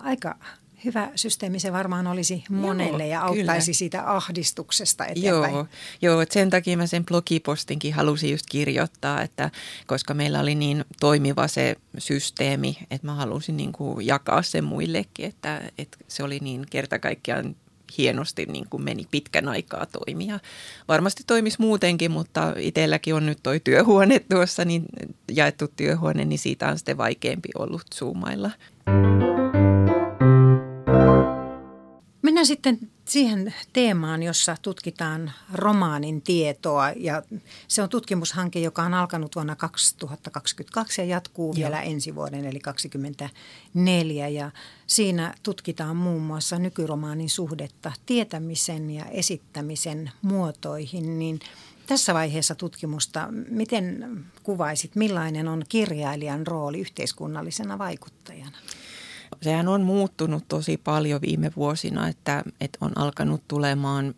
aika 0.00 0.34
hyvä 0.84 1.10
systeemi 1.14 1.60
se 1.60 1.72
varmaan 1.72 2.06
olisi 2.06 2.44
monelle 2.50 3.02
joo, 3.06 3.12
ja 3.12 3.22
auttaisi 3.22 3.66
kyllä. 3.66 3.76
siitä 3.76 4.16
ahdistuksesta 4.16 5.06
eteenpäin. 5.06 5.54
Joo, 5.54 5.66
joo 6.02 6.20
että 6.20 6.32
sen 6.32 6.50
takia 6.50 6.76
mä 6.76 6.86
sen 6.86 7.04
blogipostinkin 7.04 7.94
halusin 7.94 8.30
just 8.30 8.46
kirjoittaa, 8.50 9.22
että 9.22 9.50
koska 9.86 10.14
meillä 10.14 10.40
oli 10.40 10.54
niin 10.54 10.84
toimiva 11.00 11.48
se 11.48 11.76
systeemi, 11.98 12.78
että 12.90 13.06
mä 13.06 13.14
halusin 13.14 13.56
niin 13.56 13.72
kuin 13.72 14.06
jakaa 14.06 14.42
sen 14.42 14.64
muillekin, 14.64 15.26
että, 15.26 15.60
että 15.78 15.98
se 16.08 16.22
oli 16.22 16.38
niin 16.42 16.66
kerta 16.70 16.98
kaikkiaan 16.98 17.56
hienosti 17.98 18.46
niin 18.46 18.66
kuin 18.70 18.82
meni 18.82 19.06
pitkän 19.10 19.48
aikaa 19.48 19.86
toimia. 19.86 20.40
Varmasti 20.88 21.22
toimisi 21.26 21.56
muutenkin, 21.60 22.10
mutta 22.10 22.54
itselläkin 22.56 23.14
on 23.14 23.26
nyt 23.26 23.38
toi 23.42 23.60
työhuone 23.60 24.18
tuossa, 24.30 24.64
niin 24.64 24.84
jaettu 25.32 25.68
työhuone, 25.76 26.24
niin 26.24 26.38
siitä 26.38 26.68
on 26.68 26.78
sitten 26.78 26.96
vaikeampi 26.96 27.48
ollut 27.58 27.82
zoomailla. 27.94 28.50
Mennään 28.86 29.47
sitten 32.48 32.78
siihen 33.04 33.54
teemaan, 33.72 34.22
jossa 34.22 34.56
tutkitaan 34.62 35.32
romaanin 35.52 36.22
tietoa 36.22 36.90
ja 36.96 37.22
se 37.68 37.82
on 37.82 37.88
tutkimushanke, 37.88 38.60
joka 38.60 38.82
on 38.82 38.94
alkanut 38.94 39.34
vuonna 39.34 39.56
2022 39.56 41.00
ja 41.00 41.04
jatkuu 41.04 41.52
Joo. 41.52 41.56
vielä 41.56 41.82
ensi 41.82 42.14
vuoden 42.14 42.44
eli 42.44 42.60
2024 42.60 44.28
ja 44.28 44.50
siinä 44.86 45.34
tutkitaan 45.42 45.96
muun 45.96 46.22
muassa 46.22 46.58
nykyromaanin 46.58 47.30
suhdetta 47.30 47.92
tietämisen 48.06 48.90
ja 48.90 49.04
esittämisen 49.04 50.10
muotoihin, 50.22 51.18
niin 51.18 51.40
tässä 51.86 52.14
vaiheessa 52.14 52.54
tutkimusta, 52.54 53.28
miten 53.50 54.06
kuvaisit, 54.42 54.96
millainen 54.96 55.48
on 55.48 55.62
kirjailijan 55.68 56.46
rooli 56.46 56.80
yhteiskunnallisena 56.80 57.78
vaikuttajana? 57.78 58.58
Sehän 59.42 59.68
on 59.68 59.82
muuttunut 59.82 60.44
tosi 60.48 60.76
paljon 60.76 61.20
viime 61.20 61.52
vuosina, 61.56 62.08
että, 62.08 62.42
että 62.60 62.78
on 62.80 62.98
alkanut 62.98 63.42
tulemaan 63.48 64.14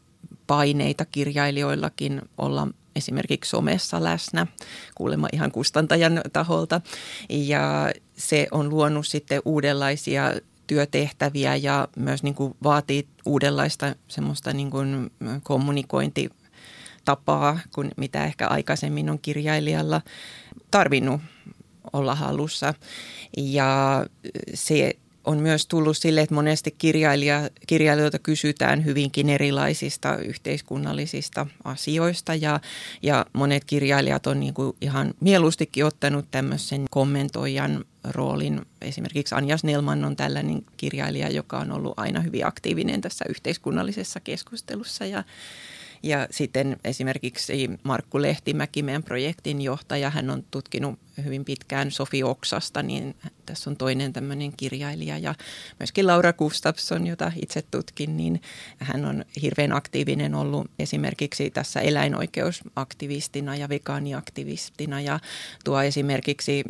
paineita 0.47 1.05
kirjailijoillakin 1.05 2.23
olla 2.39 2.69
esimerkiksi 2.97 3.51
somessa 3.51 4.05
läsnä, 4.05 4.47
kuulemma 4.95 5.29
ihan 5.33 5.53
kustantajan 5.53 6.21
taholta. 6.33 6.81
Ja 7.29 7.93
se 8.17 8.47
on 8.51 8.69
luonut 8.69 9.07
sitten 9.07 9.43
uudenlaisia 9.45 10.33
työtehtäviä 10.67 11.57
ja 11.57 11.89
myös 11.97 12.23
niin 12.23 12.35
kuin 12.35 12.55
vaatii 12.63 13.09
uudenlaista 13.27 13.95
semmoista 14.09 14.53
niin 14.53 14.71
kuin 14.71 15.11
kommunikointitapaa 15.43 17.59
kuin 17.75 17.91
mitä 17.97 18.25
ehkä 18.25 18.49
aikaisemmin 18.49 19.11
on 19.11 19.19
kirjailijalla 19.19 20.03
tarvinnut 20.71 21.21
olla 21.93 22.15
halussa. 22.15 22.75
Ja 23.37 24.07
se 24.55 24.97
on 25.25 25.39
myös 25.39 25.67
tullut 25.67 25.97
sille, 25.97 26.21
että 26.21 26.35
monesti 26.35 26.75
kirjailija, 26.79 27.51
kirjailijoilta 27.67 28.19
kysytään 28.19 28.85
hyvinkin 28.85 29.31
erilaisista 29.31 30.17
yhteiskunnallisista 30.17 31.47
asioista 31.65 32.35
ja, 32.35 32.61
ja 33.03 33.27
monet 33.33 33.65
kirjailijat 33.65 34.27
on 34.27 34.41
niin 34.41 34.55
kuin 34.55 34.77
ihan 34.81 35.15
mieluustikin 35.21 35.85
ottanut 35.85 36.27
tämmöisen 36.31 36.85
kommentoijan 36.91 37.85
roolin. 38.05 38.61
Esimerkiksi 38.81 39.35
Anja 39.35 39.57
Snellman 39.57 40.05
on 40.05 40.17
tällainen 40.17 40.63
kirjailija, 40.77 41.31
joka 41.31 41.59
on 41.59 41.73
ollut 41.73 41.95
aina 41.97 42.21
hyvin 42.21 42.47
aktiivinen 42.47 43.01
tässä 43.01 43.25
yhteiskunnallisessa 43.29 44.21
keskustelussa 44.21 45.07
ja 45.07 45.25
ja 46.03 46.27
sitten 46.31 46.77
esimerkiksi 46.85 47.71
Markku 47.83 48.23
Lehtimäki, 48.23 48.83
meidän 48.83 49.03
projektin 49.03 49.61
johtaja, 49.61 50.11
hän 50.11 50.31
on 50.31 50.45
tutkinut 50.51 50.99
hyvin 51.25 51.45
pitkään 51.45 51.91
Sofi 51.91 52.23
Oksasta, 52.23 52.83
niin 52.83 53.15
tässä 53.47 53.71
on 53.71 53.77
toinen 53.77 54.13
tämmöinen 54.13 54.53
kirjailija. 54.57 55.19
Ja 55.19 55.35
myöskin 55.79 56.07
Laura 56.07 56.33
Gustafsson, 56.33 57.07
jota 57.07 57.33
itse 57.43 57.63
tutkin, 57.71 58.17
niin 58.17 58.43
hän 58.79 59.05
on 59.05 59.25
hirveän 59.43 59.73
aktiivinen 59.73 60.35
ollut 60.35 60.71
esimerkiksi 60.79 61.51
tässä 61.51 61.81
eläinoikeusaktivistina 61.81 63.57
ja 63.57 63.69
vegaaniaktivistina 63.69 65.01
ja 65.01 65.21
tuo 65.65 65.83
esimerkiksi 65.83 66.65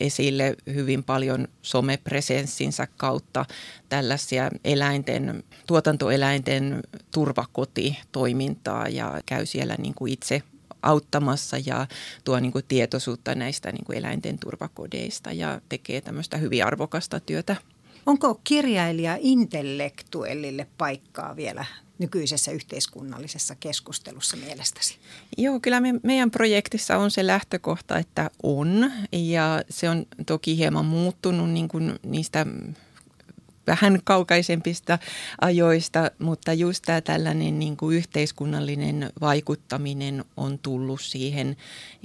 esille 0.00 0.56
hyvin 0.74 1.04
paljon 1.04 1.48
somepresenssinsä 1.62 2.88
kautta 2.96 3.44
tällaisia 3.88 4.50
eläinten, 4.64 5.44
tuotantoeläinten 5.66 6.82
turvakotitoimintaa 7.12 8.88
ja 8.88 9.20
käy 9.26 9.46
siellä 9.46 9.74
niin 9.78 9.94
kuin 9.94 10.12
itse 10.12 10.42
auttamassa 10.86 11.56
ja 11.66 11.86
tuo 12.24 12.40
niin 12.40 12.52
kuin 12.52 12.64
tietoisuutta 12.68 13.34
näistä 13.34 13.72
niin 13.72 13.84
kuin 13.84 13.98
eläinten 13.98 14.38
turvakodeista 14.38 15.32
ja 15.32 15.60
tekee 15.68 16.00
tämmöistä 16.00 16.36
hyvin 16.36 16.66
arvokasta 16.66 17.20
työtä. 17.20 17.56
Onko 18.06 18.40
kirjailija 18.44 19.18
intellektuellille 19.20 20.66
paikkaa 20.78 21.36
vielä 21.36 21.64
nykyisessä 21.98 22.50
yhteiskunnallisessa 22.50 23.54
keskustelussa 23.54 24.36
mielestäsi? 24.36 24.98
Joo, 25.38 25.60
kyllä 25.60 25.80
me, 25.80 25.94
meidän 26.02 26.30
projektissa 26.30 26.96
on 26.96 27.10
se 27.10 27.26
lähtökohta, 27.26 27.98
että 27.98 28.30
on 28.42 28.92
ja 29.12 29.62
se 29.70 29.90
on 29.90 30.06
toki 30.26 30.56
hieman 30.56 30.84
muuttunut 30.84 31.50
niin 31.50 31.68
kuin 31.68 31.98
niistä 32.02 32.46
vähän 33.66 34.00
kaukaisempista 34.04 34.98
ajoista, 35.40 36.10
mutta 36.18 36.52
just 36.52 36.82
tämä 36.86 37.00
tällainen 37.00 37.58
niin 37.58 37.76
kuin 37.76 37.96
yhteiskunnallinen 37.96 39.10
vaikuttaminen 39.20 40.24
on 40.36 40.58
tullut 40.58 41.00
siihen 41.00 41.56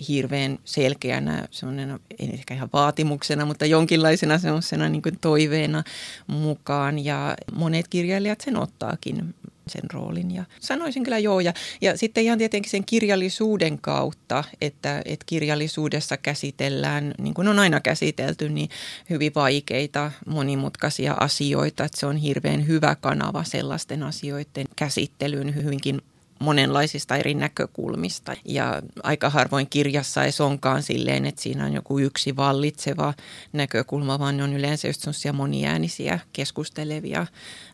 hirveän 0.07 0.59
selkeänä, 0.65 1.47
semmoinen, 1.51 1.99
ei 2.19 2.29
ehkä 2.33 2.53
ihan 2.53 2.69
vaatimuksena, 2.73 3.45
mutta 3.45 3.65
jonkinlaisena 3.65 4.37
semmoisena 4.37 4.89
niin 4.89 5.01
kuin 5.01 5.19
toiveena 5.21 5.83
mukaan. 6.27 7.05
Ja 7.05 7.35
monet 7.53 7.87
kirjailijat 7.87 8.41
sen 8.41 8.57
ottaakin 8.57 9.35
sen 9.71 9.91
roolin. 9.93 10.31
Ja 10.31 10.43
sanoisin 10.59 11.03
kyllä 11.03 11.17
joo. 11.17 11.39
Ja, 11.39 11.53
ja 11.81 11.97
sitten 11.97 12.23
ihan 12.23 12.37
tietenkin 12.37 12.71
sen 12.71 12.85
kirjallisuuden 12.85 13.79
kautta, 13.79 14.43
että, 14.61 15.01
että 15.05 15.25
kirjallisuudessa 15.25 16.17
käsitellään, 16.17 17.13
niin 17.17 17.33
kuin 17.33 17.47
on 17.47 17.59
aina 17.59 17.79
käsitelty, 17.79 18.49
niin 18.49 18.69
hyvin 19.09 19.31
vaikeita, 19.35 20.11
monimutkaisia 20.25 21.13
asioita. 21.13 21.83
Että 21.83 21.99
se 21.99 22.05
on 22.05 22.17
hirveän 22.17 22.67
hyvä 22.67 22.95
kanava 22.95 23.43
sellaisten 23.43 24.03
asioiden 24.03 24.65
käsittelyyn 24.75 25.55
hyvinkin 25.55 26.01
monenlaisista 26.41 27.15
eri 27.15 27.33
näkökulmista. 27.33 28.35
Ja 28.45 28.81
aika 29.03 29.29
harvoin 29.29 29.67
kirjassa 29.69 30.23
ei 30.23 30.31
onkaan 30.39 30.83
silleen, 30.83 31.25
että 31.25 31.41
siinä 31.41 31.65
on 31.65 31.73
joku 31.73 31.99
yksi 31.99 32.35
vallitseva 32.35 33.13
näkökulma, 33.53 34.19
vaan 34.19 34.37
ne 34.37 34.43
on 34.43 34.53
yleensä 34.53 34.87
just 34.87 35.05
moniäänisiä 35.33 36.19
keskustelevia 36.33 37.27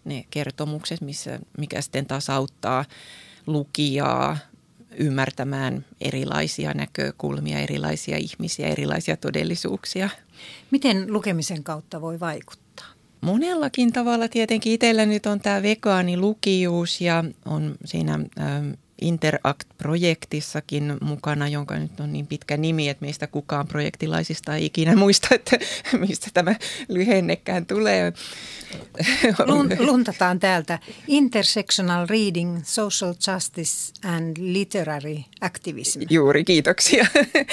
ne 0.06 0.26
kertomukset, 0.30 1.02
missä, 1.02 1.40
mikä 1.58 1.82
sitten 1.82 2.06
taas 2.06 2.30
auttaa 2.30 2.86
lukijaa 3.48 4.38
ymmärtämään 4.98 5.86
erilaisia 6.02 6.74
näkökulmia, 6.74 7.60
erilaisia 7.60 8.18
ihmisiä, 8.18 8.68
erilaisia 8.68 9.18
todellisuuksia. 9.18 10.10
Miten 10.72 11.14
lukemisen 11.14 11.64
kautta 11.64 12.02
voi 12.02 12.20
vaikuttaa? 12.20 12.67
Monellakin 13.22 13.94
tavalla 13.94 14.28
tietenkin 14.28 14.74
itsellä 14.74 15.06
nyt 15.06 15.26
on 15.26 15.40
tämä 15.40 15.62
vegaanilukijuus 15.62 17.02
ja 17.02 17.24
on 17.46 17.76
siinä 17.86 18.20
Interact-projektissakin 19.02 20.98
mukana, 21.02 21.48
jonka 21.48 21.76
nyt 21.80 22.00
on 22.00 22.14
niin 22.14 22.28
pitkä 22.28 22.58
nimi, 22.58 22.90
että 22.90 23.06
meistä 23.06 23.28
kukaan 23.28 23.68
projektilaisista 23.68 24.56
ei 24.56 24.66
ikinä 24.66 24.96
muista, 24.96 25.28
että 25.36 25.58
mistä 26.08 26.28
tämä 26.34 26.56
lyhennekään 26.90 27.66
tulee. 27.66 28.14
Luntataan 29.80 30.40
täältä. 30.40 30.80
Intersectional 31.08 32.08
Reading, 32.10 32.60
Social 32.64 33.14
Justice 33.28 33.94
and 34.04 34.38
Literary 34.40 35.18
Activism. 35.42 36.02
Juuri, 36.10 36.44
kiitoksia. 36.44 37.06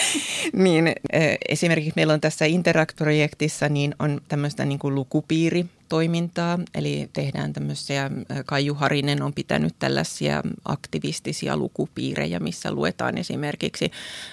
niin, 0.52 0.92
eh, 1.12 1.38
esimerkiksi 1.48 1.92
meillä 1.96 2.12
on 2.12 2.20
tässä 2.20 2.44
Interact-projektissa 2.44 3.68
niin 3.68 3.94
on 3.98 4.20
tämmöistä 4.28 4.64
niin 4.64 4.78
kuin 4.78 4.94
lukupiiri 4.94 5.66
toimintaa, 5.88 6.58
eli 6.74 7.10
tehdään 7.12 7.52
tämmöisiä, 7.52 8.10
Kaiju 8.46 8.74
Harinen 8.74 9.22
on 9.22 9.32
pitänyt 9.32 9.74
tällaisia 9.78 10.42
aktivistisia 10.64 11.56
lukupiirejä, 11.56 12.40
missä 12.40 12.72
luetaan 12.72 13.18
esimerkiksi 13.18 13.90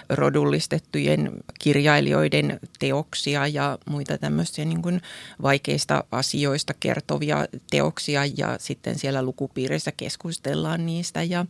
rodullistettujen 0.10 1.32
kirjailijoiden 1.60 2.60
teoksia 2.80 3.48
ja 3.48 3.78
muita 3.90 4.18
tämmöisiä 4.18 4.66
niin 4.66 4.82
kuin 4.82 5.02
vaikeista 5.42 6.04
asioista 6.12 6.74
kertovia 6.80 7.46
teoksia. 7.72 8.26
Ja 8.26 8.56
sitten 8.60 9.00
siellä 9.00 9.24
lukupiireissä 9.24 9.92
keskustellaan 9.92 10.86
niistä. 10.86 11.24
Ja 11.24 11.46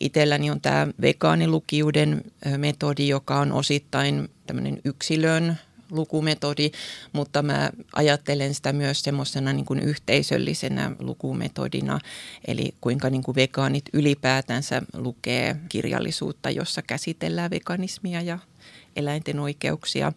itselläni 0.00 0.50
on 0.50 0.60
tämä 0.60 0.86
vegaanilukiuden 1.00 2.24
metodi, 2.56 3.08
joka 3.08 3.38
on 3.38 3.52
osittain 3.52 4.28
tämmöinen 4.46 4.80
yksilön 4.84 5.58
lukumetodi, 5.90 6.70
mutta 7.12 7.42
mä 7.42 7.70
ajattelen 7.92 8.54
sitä 8.54 8.72
myös 8.72 9.02
semmoisena 9.02 9.52
niin 9.52 9.64
kuin 9.64 9.80
yhteisöllisenä 9.80 10.90
lukumetodina, 10.98 11.98
eli 12.46 12.74
kuinka 12.80 13.10
niin 13.10 13.22
kuin 13.22 13.34
vegaanit 13.34 13.84
ylipäätänsä 13.92 14.82
lukee 14.96 15.56
kirjallisuutta, 15.68 16.50
jossa 16.50 16.82
käsitellään 16.82 17.50
veganismia 17.50 18.20
ja 18.22 18.38
eläinten 18.96 19.40
oikeuksia. 19.40 20.12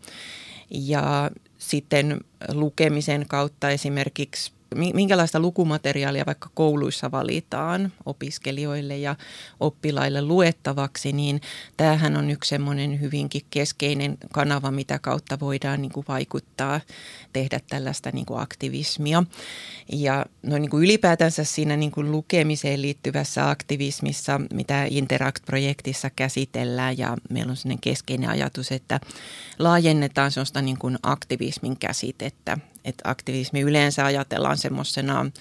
Ja 0.69 1.31
sitten 1.57 2.21
lukemisen 2.53 3.25
kautta 3.27 3.69
esimerkiksi 3.69 4.51
minkälaista 4.75 5.39
lukumateriaalia 5.39 6.25
vaikka 6.25 6.49
kouluissa 6.53 7.11
valitaan 7.11 7.91
opiskelijoille 8.05 8.97
ja 8.97 9.15
oppilaille 9.59 10.21
luettavaksi, 10.21 11.11
niin 11.11 11.41
tämähän 11.77 12.17
on 12.17 12.29
yksi 12.29 12.49
semmoinen 12.49 13.01
hyvinkin 13.01 13.41
keskeinen 13.49 14.17
kanava, 14.33 14.71
mitä 14.71 14.99
kautta 14.99 15.39
voidaan 15.39 15.81
niin 15.81 15.91
kuin 15.91 16.05
vaikuttaa, 16.07 16.81
tehdä 17.33 17.59
tällaista 17.69 18.09
niin 18.13 18.25
kuin 18.25 18.39
aktivismia. 18.39 19.23
Ja 19.91 20.25
no 20.43 20.57
niin 20.57 20.69
kuin 20.69 20.83
ylipäätänsä 20.83 21.43
siinä 21.43 21.77
niin 21.77 21.91
kuin 21.91 22.11
lukemiseen 22.11 22.81
liittyvässä 22.81 23.49
aktivismissa, 23.49 24.41
mitä 24.53 24.85
Interact-projektissa 24.89 26.09
käsitellään 26.15 26.97
ja 26.97 27.17
meillä 27.29 27.51
on 27.51 27.57
sellainen 27.57 27.81
keskeinen 27.81 28.29
ajatus, 28.29 28.71
että 28.71 28.99
laajennetaan 29.59 30.31
sellaista 30.31 30.61
niin 30.61 30.77
kuin 30.79 30.97
aktivismin 31.03 31.77
käsitettä 31.77 32.57
että 32.87 33.09
aktivismi 33.09 33.61
yleensä 33.61 34.05
ajatellaan 34.05 34.57
semmoisena 34.57 35.31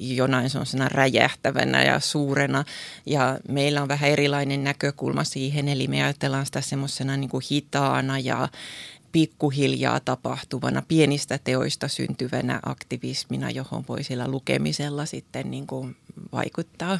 jonain 0.00 0.50
semmoisena 0.50 0.88
räjähtävänä 0.88 1.82
ja 1.84 2.00
suurena. 2.00 2.64
Ja 3.06 3.38
meillä 3.48 3.82
on 3.82 3.88
vähän 3.88 4.10
erilainen 4.10 4.64
näkökulma 4.64 5.24
siihen, 5.24 5.68
eli 5.68 5.88
me 5.88 6.02
ajatellaan 6.02 6.46
sitä 6.46 6.60
semmoisena 6.60 7.16
niin 7.16 7.30
kuin 7.30 7.44
hitaana 7.50 8.18
ja 8.18 8.48
pikkuhiljaa 9.12 10.00
tapahtuvana, 10.00 10.82
pienistä 10.88 11.38
teoista 11.44 11.88
syntyvänä 11.88 12.60
aktivismina, 12.66 13.50
johon 13.50 13.84
voi 13.88 14.04
sillä 14.04 14.28
lukemisella 14.28 15.06
sitten 15.06 15.50
niin 15.50 15.66
kuin 15.66 15.96
vaikuttaa. 16.32 16.98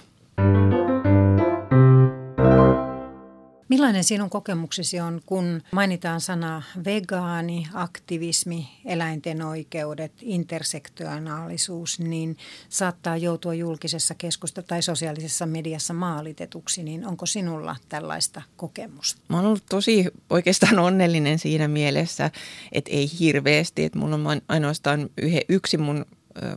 Millainen 3.71 4.05
sinun 4.05 4.31
kokemuksesi 4.31 5.01
on, 5.01 5.21
kun 5.27 5.63
mainitaan 5.73 6.21
sana 6.21 6.63
vegaani, 6.85 7.67
aktivismi, 7.75 8.69
eläinten 8.85 9.43
oikeudet, 9.43 10.13
intersektionaalisuus, 10.23 12.01
niin 12.01 12.37
saattaa 12.69 13.17
joutua 13.17 13.55
julkisessa 13.55 14.15
keskustelussa 14.15 14.69
tai 14.69 14.83
sosiaalisessa 14.83 15.47
mediassa 15.47 15.95
maalitetuksi, 15.95 16.83
niin 16.83 17.07
onko 17.07 17.27
sinulla 17.27 17.77
tällaista 17.89 18.43
kokemusta? 18.57 19.21
Mä 19.29 19.37
oon 19.37 19.47
ollut 19.47 19.65
tosi 19.69 20.07
oikeastaan 20.31 20.79
onnellinen 20.79 21.39
siinä 21.39 21.69
mielessä, 21.69 22.31
että 22.73 22.91
ei 22.91 23.11
hirveästi, 23.21 23.85
että 23.85 23.99
mulla 23.99 24.15
on 24.15 24.43
ainoastaan 24.49 25.11
yksi 25.49 25.77
mun 25.77 26.07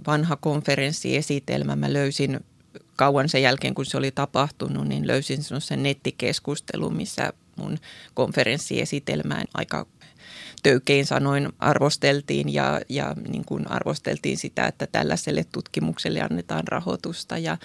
vanha 0.08 0.36
konferenssiesitelmä. 0.36 1.76
Mä 1.76 1.94
löysin 1.94 2.40
kauan 2.96 3.30
sen 3.30 3.42
jälkeen, 3.42 3.76
kun 3.76 3.86
se 3.86 3.98
oli 3.98 4.12
tapahtunut, 4.12 4.88
niin 4.88 5.08
löysin 5.08 5.44
sen 5.60 5.84
nettikeskustelun, 5.84 6.96
missä 6.96 7.34
mun 7.56 7.78
konferenssiesitelmään 8.14 9.46
aika 9.54 9.86
töykein 10.64 11.06
sanoin 11.06 11.50
arvosteltiin 11.60 12.54
ja, 12.54 12.82
ja 12.90 13.16
niin 13.28 13.46
kuin 13.46 13.72
arvosteltiin 13.72 14.38
sitä, 14.38 14.68
että 14.68 14.88
tällaiselle 14.88 15.46
tutkimukselle 15.52 16.22
annetaan 16.22 16.68
rahoitusta. 16.68 17.38
Ja 17.38 17.58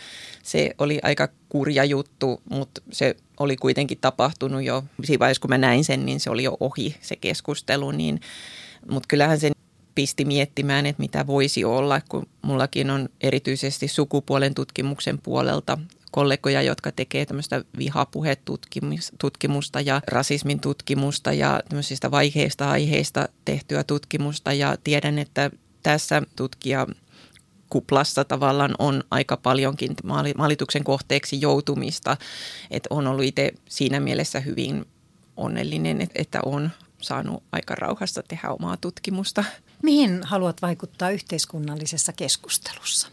se 0.42 0.70
oli 0.78 0.98
aika 1.02 1.28
kurja 1.48 1.84
juttu, 1.84 2.42
mutta 2.50 2.80
se 2.92 3.16
oli 3.40 3.56
kuitenkin 3.56 3.98
tapahtunut 4.00 4.62
jo 4.62 4.84
siinä 5.04 5.18
vaiheessa, 5.18 5.40
kun 5.40 5.50
mä 5.50 5.58
näin 5.58 5.84
sen, 5.84 6.06
niin 6.06 6.20
se 6.20 6.30
oli 6.30 6.44
jo 6.44 6.56
ohi 6.60 6.96
se 7.00 7.16
keskustelu, 7.16 7.90
niin, 7.90 8.20
mutta 8.90 9.06
kyllähän 9.08 9.40
se 9.40 9.50
pisti 9.98 10.24
miettimään, 10.24 10.86
että 10.86 11.02
mitä 11.02 11.26
voisi 11.26 11.64
olla, 11.64 12.00
kun 12.08 12.26
mullakin 12.42 12.90
on 12.90 13.08
erityisesti 13.20 13.88
sukupuolen 13.88 14.54
tutkimuksen 14.54 15.18
puolelta 15.18 15.78
kollegoja, 16.10 16.62
jotka 16.62 16.92
tekee 16.92 17.26
tämmöistä 17.26 17.64
vihapuhetutkimusta 17.78 19.80
ja 19.80 20.00
rasismin 20.06 20.60
tutkimusta 20.60 21.32
ja 21.32 21.62
tämmöisistä 21.68 22.10
vaiheista 22.10 22.70
aiheista 22.70 23.28
tehtyä 23.44 23.84
tutkimusta 23.84 24.52
ja 24.52 24.76
tiedän, 24.84 25.18
että 25.18 25.50
tässä 25.82 26.22
tutkija 26.36 26.86
kuplassa 27.70 28.24
tavallaan 28.24 28.74
on 28.78 29.04
aika 29.10 29.36
paljonkin 29.36 29.96
maalituksen 30.36 30.84
kohteeksi 30.84 31.40
joutumista, 31.40 32.16
että 32.70 32.86
on 32.90 33.06
ollut 33.06 33.24
itse 33.24 33.52
siinä 33.68 34.00
mielessä 34.00 34.40
hyvin 34.40 34.84
onnellinen, 35.36 36.08
että 36.14 36.40
on 36.44 36.70
saanut 37.00 37.42
aika 37.52 37.74
rauhassa 37.74 38.22
tehdä 38.22 38.50
omaa 38.50 38.76
tutkimusta. 38.76 39.44
Mihin 39.82 40.20
haluat 40.22 40.62
vaikuttaa 40.62 41.10
yhteiskunnallisessa 41.10 42.12
keskustelussa? 42.12 43.08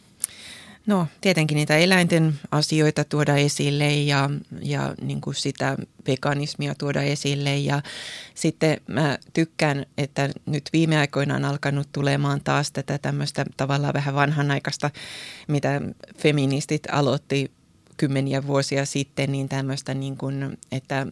No 0.88 1.08
tietenkin 1.22 1.56
niitä 1.56 1.78
eläinten 1.78 2.40
asioita 2.52 3.04
tuoda 3.04 3.36
esille 3.36 3.94
ja, 3.94 4.30
ja 4.62 4.96
niin 5.02 5.22
kuin 5.22 5.36
sitä 5.36 5.78
veganismia 6.08 6.76
tuoda 6.76 7.02
esille. 7.02 7.58
Ja 7.58 7.82
sitten 8.36 8.82
mä 8.88 9.18
tykkään, 9.34 9.86
että 9.98 10.30
nyt 10.46 10.70
viime 10.74 10.98
aikoina 10.98 11.36
on 11.36 11.46
alkanut 11.46 11.88
tulemaan 11.92 12.42
taas 12.44 12.72
tätä 12.72 12.98
tämmöistä 12.98 13.46
tavallaan 13.58 13.94
vähän 13.94 14.16
vanhanaikaista, 14.16 14.92
mitä 15.48 15.82
feministit 16.18 16.84
aloitti 16.92 17.52
kymmeniä 17.98 18.48
vuosia 18.48 18.86
sitten, 18.86 19.32
niin 19.32 19.50
tämmöistä 19.50 19.94
niin 19.94 20.18
kuin, 20.18 20.58
että 20.72 21.08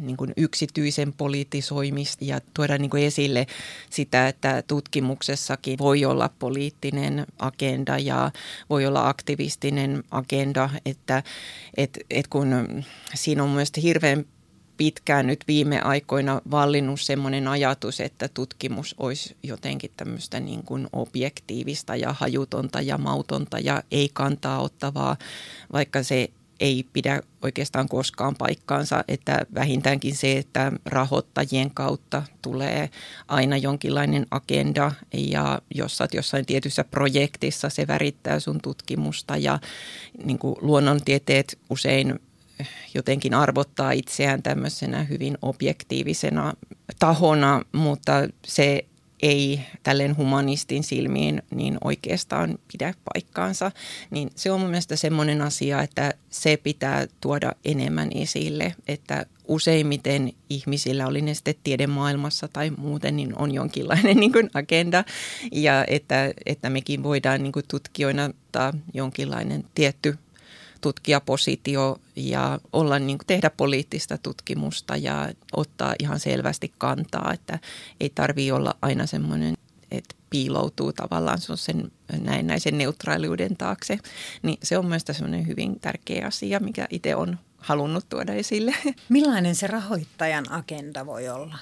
niin 0.00 0.16
kuin 0.16 0.32
yksityisen 0.36 1.12
politisoimista 1.12 2.24
ja 2.24 2.40
tuoda 2.54 2.78
niin 2.78 2.90
kuin 2.90 3.02
esille 3.02 3.46
sitä, 3.90 4.28
että 4.28 4.62
tutkimuksessakin 4.66 5.78
voi 5.78 6.04
olla 6.04 6.30
poliittinen 6.38 7.26
agenda 7.38 7.98
ja 7.98 8.30
voi 8.70 8.86
olla 8.86 9.08
aktivistinen 9.08 10.04
agenda, 10.10 10.70
että 10.86 11.22
et, 11.76 11.98
et 12.10 12.28
kun 12.28 12.84
siinä 13.14 13.42
on 13.42 13.50
mielestäni 13.50 13.82
hirveän 13.82 14.24
pitkään 14.76 15.26
nyt 15.26 15.44
viime 15.48 15.80
aikoina 15.80 16.40
vallinnut 16.50 17.00
semmoinen 17.00 17.48
ajatus, 17.48 18.00
että 18.00 18.28
tutkimus 18.28 18.94
olisi 18.98 19.36
jotenkin 19.42 19.90
tämmöistä 19.96 20.40
niin 20.40 20.62
kuin 20.62 20.88
objektiivista 20.92 21.96
ja 21.96 22.12
hajutonta 22.12 22.80
ja 22.80 22.98
mautonta 22.98 23.58
ja 23.58 23.82
ei 23.90 24.10
kantaa 24.12 24.60
ottavaa, 24.60 25.16
vaikka 25.72 26.02
se 26.02 26.30
ei 26.62 26.86
pidä 26.92 27.20
oikeastaan 27.42 27.88
koskaan 27.88 28.34
paikkaansa, 28.34 29.04
että 29.08 29.46
vähintäänkin 29.54 30.16
se, 30.16 30.38
että 30.38 30.72
rahoittajien 30.84 31.70
kautta 31.74 32.22
tulee 32.42 32.90
aina 33.28 33.56
jonkinlainen 33.56 34.26
agenda 34.30 34.92
ja 35.12 35.62
jos 35.74 36.00
olet 36.00 36.14
jossain 36.14 36.46
tietyssä 36.46 36.84
projektissa, 36.84 37.70
se 37.70 37.86
värittää 37.86 38.40
sun 38.40 38.60
tutkimusta 38.60 39.36
ja 39.36 39.58
niin 40.24 40.38
kuin 40.38 40.56
luonnontieteet 40.60 41.58
usein 41.70 42.20
jotenkin 42.94 43.34
arvottaa 43.34 43.92
itseään 43.92 44.42
tämmöisenä 44.42 45.02
hyvin 45.02 45.38
objektiivisena 45.42 46.52
tahona, 46.98 47.62
mutta 47.72 48.12
se 48.46 48.84
ei 49.22 49.60
tälleen 49.82 50.16
humanistin 50.16 50.84
silmiin 50.84 51.42
niin 51.50 51.78
oikeastaan 51.84 52.58
pidä 52.72 52.94
paikkaansa, 53.14 53.72
niin 54.10 54.30
se 54.34 54.52
on 54.52 54.60
mun 54.60 54.70
mielestä 54.70 54.96
semmoinen 54.96 55.42
asia, 55.42 55.82
että 55.82 56.14
se 56.30 56.56
pitää 56.56 57.06
tuoda 57.20 57.52
enemmän 57.64 58.08
esille, 58.14 58.74
että 58.88 59.26
useimmiten 59.48 60.32
ihmisillä, 60.50 61.06
oli 61.06 61.22
ne 61.22 61.34
sitten 61.34 61.54
tiedemaailmassa 61.64 62.48
tai 62.48 62.70
muuten, 62.70 63.16
niin 63.16 63.38
on 63.38 63.54
jonkinlainen 63.54 64.16
niin 64.20 64.32
kuin 64.32 64.50
agenda. 64.54 65.04
Ja 65.52 65.84
että, 65.88 66.32
että 66.46 66.70
mekin 66.70 67.02
voidaan 67.02 67.42
niin 67.42 67.52
kuin 67.52 67.64
tutkijoina 67.68 68.30
ottaa 68.52 68.72
jonkinlainen 68.94 69.64
tietty 69.74 70.18
tutkijapositio 70.82 71.96
ja 72.16 72.58
olla, 72.72 72.98
niin 72.98 73.18
kuin 73.18 73.26
tehdä 73.26 73.50
poliittista 73.50 74.18
tutkimusta 74.18 74.96
ja 74.96 75.32
ottaa 75.56 75.94
ihan 75.98 76.20
selvästi 76.20 76.72
kantaa, 76.78 77.32
että 77.32 77.58
ei 78.00 78.10
tarvitse 78.14 78.52
olla 78.52 78.74
aina 78.82 79.06
semmoinen 79.06 79.54
että 79.90 80.14
piiloutuu 80.30 80.92
tavallaan 80.92 81.38
sen 81.54 81.92
näennäisen 82.20 82.78
neutraaliuden 82.78 83.56
taakse, 83.56 83.98
niin 84.42 84.58
se 84.62 84.78
on 84.78 84.86
myös 84.86 85.02
semmoinen 85.12 85.46
hyvin 85.46 85.80
tärkeä 85.80 86.26
asia, 86.26 86.60
mikä 86.60 86.86
itse 86.90 87.16
on 87.16 87.38
halunnut 87.58 88.08
tuoda 88.08 88.32
esille. 88.32 88.74
Millainen 89.08 89.54
se 89.54 89.66
rahoittajan 89.66 90.52
agenda 90.52 91.06
voi 91.06 91.28
olla? 91.28 91.58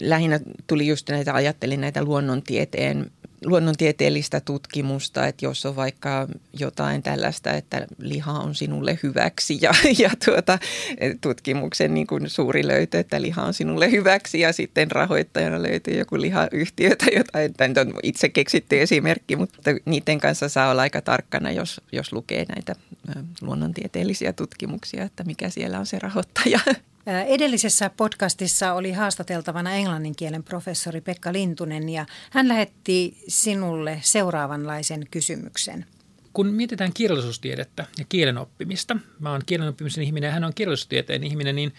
Lähinnä 0.00 0.40
tuli 0.66 0.86
just 0.86 1.10
näitä, 1.10 1.34
ajattelin 1.34 1.80
näitä 1.80 2.04
luonnontieteen 2.04 3.10
luonnontieteellistä 3.44 4.40
tutkimusta, 4.40 5.26
että 5.26 5.44
jos 5.44 5.66
on 5.66 5.76
vaikka 5.76 6.28
jotain 6.58 7.02
tällaista, 7.02 7.50
että 7.52 7.86
liha 7.98 8.32
on 8.32 8.54
sinulle 8.54 8.98
hyväksi 9.02 9.58
ja, 9.60 9.70
ja 10.02 10.10
tuota, 10.24 10.58
tutkimuksen 11.20 11.94
niin 11.94 12.06
kuin 12.06 12.30
suuri 12.30 12.66
löytö, 12.66 12.98
että 12.98 13.22
liha 13.22 13.42
on 13.42 13.54
sinulle 13.54 13.90
hyväksi 13.90 14.40
ja 14.40 14.52
sitten 14.52 14.90
rahoittajana 14.90 15.62
löytyy 15.62 15.98
joku 15.98 16.20
lihayhtiö 16.20 16.96
tai 16.96 17.14
jotain. 17.16 17.74
Tämä 17.74 17.80
on 17.80 18.00
itse 18.02 18.28
keksitty 18.28 18.80
esimerkki, 18.82 19.36
mutta 19.36 19.70
niiden 19.84 20.20
kanssa 20.20 20.48
saa 20.48 20.70
olla 20.70 20.82
aika 20.82 21.00
tarkkana, 21.00 21.50
jos, 21.50 21.80
jos 21.92 22.12
lukee 22.12 22.44
näitä 22.48 22.74
luonnontieteellisiä 23.40 24.32
tutkimuksia, 24.32 25.04
että 25.04 25.24
mikä 25.24 25.50
siellä 25.50 25.78
on 25.78 25.86
se 25.86 25.98
rahoittaja. 25.98 26.60
Edellisessä 27.06 27.90
podcastissa 27.96 28.72
oli 28.72 28.92
haastateltavana 28.92 29.72
englannin 29.72 30.16
kielen 30.16 30.42
professori 30.42 31.00
Pekka 31.00 31.32
Lintunen 31.32 31.88
ja 31.88 32.06
hän 32.30 32.48
lähetti 32.48 33.18
sinulle 33.28 33.98
seuraavanlaisen 34.02 35.06
kysymyksen. 35.10 35.86
Kun 36.32 36.46
mietitään 36.46 36.92
kirjallisuustiedettä 36.92 37.86
ja 37.98 38.04
kielen 38.08 38.38
oppimista, 38.38 38.96
mä 39.20 39.30
oon 39.30 39.40
kielen 39.46 39.68
oppimisen 39.68 40.04
ihminen 40.04 40.28
ja 40.28 40.32
hän 40.32 40.44
on 40.44 40.54
kirjallisuustieteen 40.54 41.24
ihminen, 41.24 41.56
niin 41.56 41.74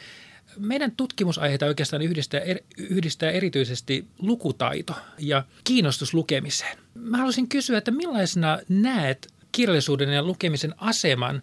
meidän 0.58 0.92
tutkimusaiheita 0.92 1.66
oikeastaan 1.66 2.02
yhdistää, 2.02 2.40
er, 2.40 2.60
yhdistää 2.78 3.32
erityisesti 3.32 4.06
lukutaito 4.20 4.94
ja 5.20 5.44
kiinnostus 5.64 6.14
lukemiseen. 6.14 6.78
Mä 6.94 7.18
haluaisin 7.18 7.50
kysyä, 7.50 7.78
että 7.78 7.92
millaisena 7.92 8.60
näet 8.70 9.34
kirjallisuuden 9.52 10.10
ja 10.10 10.24
lukemisen 10.24 10.74
aseman 10.78 11.42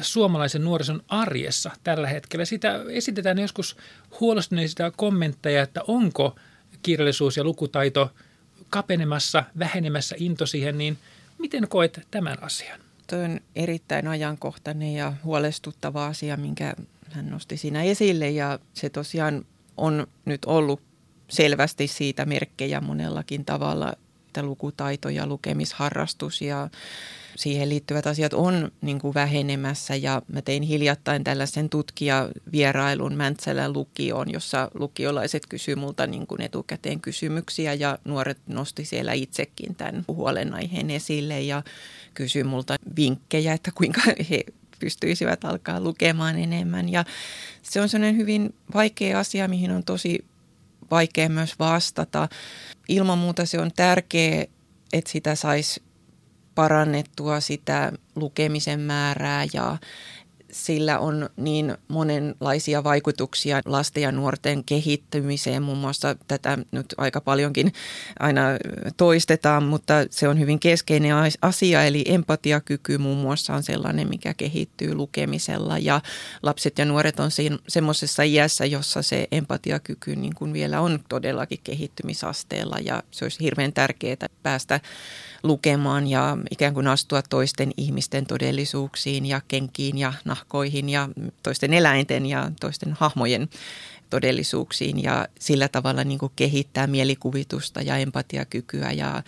suomalaisen 0.00 0.64
nuorison 0.64 1.02
arjessa 1.08 1.70
tällä 1.84 2.08
hetkellä. 2.08 2.44
Sitä 2.44 2.80
esitetään 2.88 3.38
joskus 3.38 3.76
huolestuneista 4.20 4.90
kommentteja, 4.90 5.62
että 5.62 5.80
onko 5.88 6.36
kirjallisuus 6.82 7.36
ja 7.36 7.44
lukutaito 7.44 8.10
kapenemassa, 8.70 9.44
vähenemässä 9.58 10.16
into 10.18 10.46
siihen, 10.46 10.78
niin 10.78 10.98
miten 11.38 11.68
koet 11.68 12.06
tämän 12.10 12.42
asian? 12.42 12.80
Tuo 13.06 13.18
on 13.18 13.40
erittäin 13.56 14.08
ajankohtainen 14.08 14.94
ja 14.94 15.12
huolestuttava 15.24 16.06
asia, 16.06 16.36
minkä 16.36 16.74
hän 17.10 17.30
nosti 17.30 17.56
siinä 17.56 17.82
esille 17.82 18.30
ja 18.30 18.58
se 18.74 18.90
tosiaan 18.90 19.44
on 19.76 20.06
nyt 20.24 20.44
ollut 20.44 20.80
selvästi 21.28 21.86
siitä 21.86 22.24
merkkejä 22.24 22.80
monellakin 22.80 23.44
tavalla, 23.44 23.92
että 24.26 24.42
lukutaito 24.42 25.08
ja 25.08 25.26
lukemisharrastus 25.26 26.42
ja 26.42 26.68
siihen 27.36 27.68
liittyvät 27.68 28.06
asiat 28.06 28.32
on 28.32 28.72
niin 28.80 29.00
kuin 29.00 29.14
vähenemässä 29.14 29.94
ja 29.94 30.22
mä 30.28 30.42
tein 30.42 30.62
hiljattain 30.62 31.24
tällaisen 31.24 31.68
tutkijavierailun 31.68 33.14
Mäntsälän 33.14 33.72
lukioon, 33.72 34.32
jossa 34.32 34.70
lukiolaiset 34.74 35.46
kysyivät 35.46 35.80
multa 35.80 36.06
niin 36.06 36.26
kuin 36.26 36.42
etukäteen 36.42 37.00
kysymyksiä 37.00 37.74
ja 37.74 37.98
nuoret 38.04 38.38
nosti 38.46 38.84
siellä 38.84 39.12
itsekin 39.12 39.74
tämän 39.74 40.04
huolenaiheen 40.08 40.90
esille 40.90 41.40
ja 41.40 41.62
kysyi 42.14 42.44
multa 42.44 42.76
vinkkejä, 42.96 43.52
että 43.52 43.70
kuinka 43.74 44.00
he 44.30 44.44
pystyisivät 44.78 45.44
alkaa 45.44 45.80
lukemaan 45.80 46.38
enemmän 46.38 46.88
ja 46.88 47.04
se 47.62 47.80
on 47.80 47.88
sellainen 47.88 48.16
hyvin 48.16 48.54
vaikea 48.74 49.18
asia, 49.18 49.48
mihin 49.48 49.70
on 49.70 49.84
tosi 49.84 50.24
vaikea 50.90 51.28
myös 51.28 51.58
vastata. 51.58 52.28
Ilman 52.88 53.18
muuta 53.18 53.46
se 53.46 53.60
on 53.60 53.70
tärkeää, 53.76 54.44
että 54.92 55.10
sitä 55.10 55.34
saisi 55.34 55.82
parannettua 56.54 57.40
sitä 57.40 57.92
lukemisen 58.16 58.80
määrää 58.80 59.44
ja 59.52 59.78
sillä 60.52 60.98
on 60.98 61.30
niin 61.36 61.76
monenlaisia 61.88 62.84
vaikutuksia 62.84 63.60
lasten 63.64 64.02
ja 64.02 64.12
nuorten 64.12 64.64
kehittymiseen. 64.64 65.62
Muun 65.62 65.78
muassa 65.78 66.16
tätä 66.28 66.58
nyt 66.70 66.94
aika 66.98 67.20
paljonkin 67.20 67.72
aina 68.18 68.42
toistetaan, 68.96 69.62
mutta 69.62 69.94
se 70.10 70.28
on 70.28 70.40
hyvin 70.40 70.60
keskeinen 70.60 71.14
asia. 71.42 71.84
Eli 71.84 72.04
empatiakyky 72.08 72.98
muun 72.98 73.18
muassa 73.18 73.54
on 73.54 73.62
sellainen, 73.62 74.08
mikä 74.08 74.34
kehittyy 74.34 74.94
lukemisella. 74.94 75.78
Ja 75.78 76.00
lapset 76.42 76.78
ja 76.78 76.84
nuoret 76.84 77.20
on 77.20 77.30
semmoisessa 77.68 78.22
iässä, 78.22 78.64
jossa 78.64 79.02
se 79.02 79.28
empatiakyky 79.32 80.16
niin 80.16 80.34
kuin 80.34 80.52
vielä 80.52 80.80
on 80.80 81.00
todellakin 81.08 81.60
kehittymisasteella. 81.64 82.76
Ja 82.84 83.02
se 83.10 83.24
olisi 83.24 83.40
hirveän 83.40 83.72
tärkeää 83.72 84.26
päästä 84.42 84.80
lukemaan 85.42 86.06
ja 86.06 86.38
ikään 86.50 86.74
kuin 86.74 86.86
astua 86.86 87.22
toisten 87.22 87.70
ihmisten 87.76 88.26
todellisuuksiin 88.26 89.26
ja 89.26 89.40
kenkiin 89.48 89.98
ja 89.98 90.12
nahkoihin 90.24 90.88
ja 90.88 91.08
toisten 91.42 91.74
eläinten 91.74 92.26
ja 92.26 92.50
toisten 92.60 92.92
hahmojen 92.92 93.48
todellisuuksiin 94.10 95.02
ja 95.02 95.28
sillä 95.38 95.68
tavalla 95.68 96.04
niin 96.04 96.18
kuin 96.18 96.32
kehittää 96.36 96.86
mielikuvitusta 96.86 97.82
ja 97.82 97.96
empatiakykyä 97.96 98.92
ja 98.92 99.22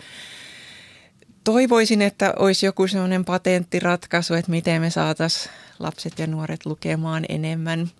toivoisin, 1.43 2.01
että 2.01 2.33
olisi 2.39 2.65
joku 2.65 2.87
sellainen 2.87 3.25
patenttiratkaisu, 3.25 4.33
että 4.33 4.51
miten 4.51 4.81
me 4.81 4.89
saataisiin 4.89 5.53
lapset 5.79 6.19
ja 6.19 6.27
nuoret 6.27 6.65
lukemaan 6.65 7.25
enemmän. 7.29 7.91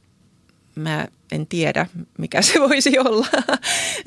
Mä 0.76 1.08
en 1.32 1.48
tiedä, 1.48 1.88
mikä 2.18 2.42
se 2.42 2.60
voisi 2.60 3.00
olla, 3.00 3.28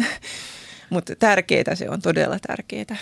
mutta 0.90 1.16
tärkeää 1.16 1.74
se 1.74 1.90
on, 1.90 2.02
todella 2.02 2.38
tärkeää. 2.38 2.96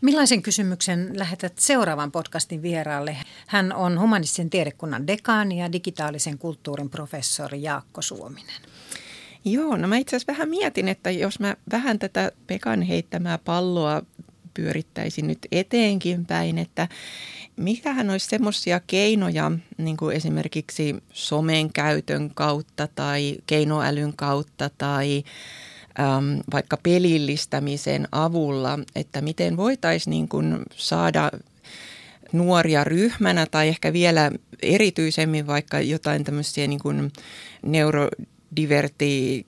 Millaisen 0.00 0.42
kysymyksen 0.42 1.10
lähetät 1.18 1.58
seuraavan 1.58 2.12
podcastin 2.12 2.62
vieraalle? 2.62 3.16
Hän 3.46 3.72
on 3.72 4.00
humanistisen 4.00 4.50
tiedekunnan 4.50 5.06
dekaani 5.06 5.60
ja 5.60 5.72
digitaalisen 5.72 6.38
kulttuurin 6.38 6.90
professori 6.90 7.62
Jaakko 7.62 8.02
Suominen. 8.02 8.62
Joo, 9.44 9.76
no 9.76 9.88
mä 9.88 9.96
itse 9.96 10.16
asiassa 10.16 10.32
vähän 10.32 10.48
mietin, 10.48 10.88
että 10.88 11.10
jos 11.10 11.40
mä 11.40 11.56
vähän 11.72 11.98
tätä 11.98 12.32
Pekan 12.46 12.82
heittämää 12.82 13.38
palloa 13.38 14.02
pyörittäisin 14.54 15.26
nyt 15.26 15.38
eteenkin 15.52 16.26
päin, 16.26 16.58
että 16.58 16.88
mikähän 17.56 18.10
olisi 18.10 18.26
semmoisia 18.26 18.80
keinoja, 18.86 19.52
niin 19.78 19.96
kuin 19.96 20.16
esimerkiksi 20.16 20.96
somen 21.12 21.72
käytön 21.72 22.30
kautta 22.34 22.88
tai 22.94 23.36
keinoälyn 23.46 24.16
kautta 24.16 24.70
tai 24.78 25.24
äm, 26.00 26.40
vaikka 26.52 26.76
pelillistämisen 26.82 28.08
avulla, 28.12 28.78
että 28.94 29.20
miten 29.20 29.56
voitaisiin 29.56 30.10
niin 30.10 30.64
saada 30.76 31.30
nuoria 32.32 32.84
ryhmänä 32.84 33.46
tai 33.50 33.68
ehkä 33.68 33.92
vielä 33.92 34.30
erityisemmin 34.62 35.46
vaikka 35.46 35.80
jotain 35.80 36.24
tämmöisiä 36.24 36.66
niin 36.66 37.12
neurodiverti 37.62 39.46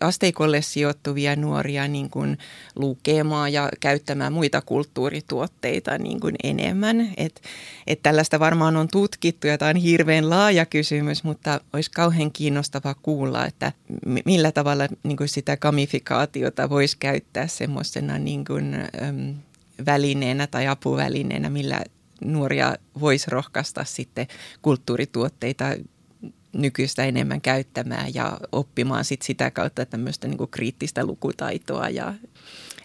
asteikolle 0.00 0.62
sijoittuvia 0.62 1.36
nuoria 1.36 1.88
niin 1.88 2.10
kuin 2.10 2.38
lukemaan 2.76 3.52
ja 3.52 3.68
käyttämään 3.80 4.32
muita 4.32 4.60
kulttuurituotteita 4.60 5.98
niin 5.98 6.20
kuin 6.20 6.34
enemmän. 6.44 7.12
Et, 7.16 7.42
et 7.86 8.02
tällaista 8.02 8.40
varmaan 8.40 8.76
on 8.76 8.88
tutkittu 8.88 9.46
ja 9.46 9.58
tämä 9.58 9.68
on 9.68 9.76
hirveän 9.76 10.30
laaja 10.30 10.66
kysymys, 10.66 11.24
mutta 11.24 11.60
olisi 11.72 11.90
kauhean 11.90 12.32
kiinnostavaa 12.32 12.94
kuulla, 13.02 13.46
että 13.46 13.72
millä 14.24 14.52
tavalla 14.52 14.88
niin 15.02 15.16
kuin 15.16 15.28
sitä 15.28 15.56
gamifikaatiota 15.56 16.70
voisi 16.70 16.96
käyttää 17.00 17.46
semmoisena 17.46 18.18
niin 18.18 18.44
kuin, 18.44 18.74
äm, 18.74 19.34
välineenä 19.86 20.46
tai 20.46 20.66
apuvälineenä, 20.66 21.50
millä 21.50 21.84
nuoria 22.24 22.76
voisi 23.00 23.30
rohkaista 23.30 23.84
sitten 23.84 24.26
kulttuurituotteita 24.62 25.64
nykyistä 26.54 27.04
enemmän 27.04 27.40
käyttämään 27.40 28.14
ja 28.14 28.38
oppimaan 28.52 29.04
sit 29.04 29.22
sitä 29.22 29.50
kautta 29.50 29.86
tämmöistä 29.86 30.28
niin 30.28 30.48
kriittistä 30.50 31.04
lukutaitoa 31.06 31.88
ja 31.88 32.14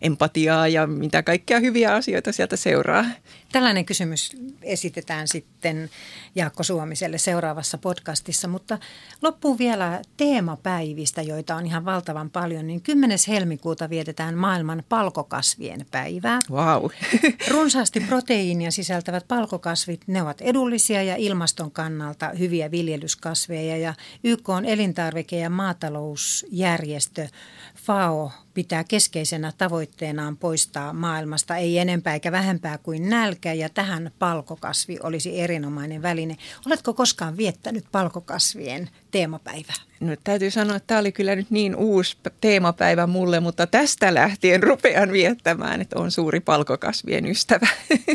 empatiaa 0.01 0.67
ja 0.67 0.87
mitä 0.87 1.23
kaikkea 1.23 1.59
hyviä 1.59 1.93
asioita 1.93 2.31
sieltä 2.31 2.55
seuraa. 2.55 3.05
Tällainen 3.51 3.85
kysymys 3.85 4.31
esitetään 4.61 5.27
sitten 5.27 5.89
Jaakko 6.35 6.63
Suomiselle 6.63 7.17
seuraavassa 7.17 7.77
podcastissa, 7.77 8.47
mutta 8.47 8.77
loppuun 9.21 9.57
vielä 9.57 10.01
teemapäivistä, 10.17 11.21
joita 11.21 11.55
on 11.55 11.65
ihan 11.65 11.85
valtavan 11.85 12.29
paljon. 12.29 12.67
Niin 12.67 12.81
10. 12.81 13.17
helmikuuta 13.27 13.89
vietetään 13.89 14.35
maailman 14.35 14.83
palkokasvien 14.89 15.85
päivää. 15.91 16.39
Wow. 16.51 16.85
Runsaasti 17.51 17.99
proteiinia 17.99 18.71
sisältävät 18.71 19.27
palkokasvit, 19.27 20.01
ne 20.07 20.21
ovat 20.21 20.41
edullisia 20.41 21.03
ja 21.03 21.15
ilmaston 21.15 21.71
kannalta 21.71 22.29
hyviä 22.39 22.71
viljelyskasveja 22.71 23.77
ja 23.77 23.93
YK 24.23 24.49
on 24.49 24.65
elintarvike- 24.65 25.35
ja 25.35 25.49
maatalousjärjestö 25.49 27.27
FAO 27.75 28.31
pitää 28.53 28.83
keskeisenä 28.83 29.51
tavoitteenaan 29.57 30.37
poistaa 30.37 30.93
maailmasta 30.93 31.55
ei 31.55 31.77
enempää 31.77 32.13
eikä 32.13 32.31
vähempää 32.31 32.77
kuin 32.77 33.09
nälkä 33.09 33.38
ja 33.45 33.69
tähän 33.69 34.11
palkokasvi 34.19 34.97
olisi 35.03 35.39
erinomainen 35.39 36.01
väline. 36.01 36.35
Oletko 36.65 36.93
koskaan 36.93 37.37
viettänyt 37.37 37.85
palkokasvien 37.91 38.89
teemapäivää? 39.11 39.75
No, 39.99 40.15
täytyy 40.23 40.51
sanoa, 40.51 40.75
että 40.75 40.87
tämä 40.87 40.99
oli 40.99 41.11
kyllä 41.11 41.35
nyt 41.35 41.51
niin 41.51 41.75
uusi 41.75 42.17
teemapäivä 42.41 43.07
mulle, 43.07 43.39
mutta 43.39 43.67
tästä 43.67 44.13
lähtien 44.13 44.63
rupean 44.63 45.11
viettämään, 45.11 45.81
että 45.81 45.99
on 45.99 46.11
suuri 46.11 46.39
palkokasvien 46.39 47.25
ystävä. 47.25 47.67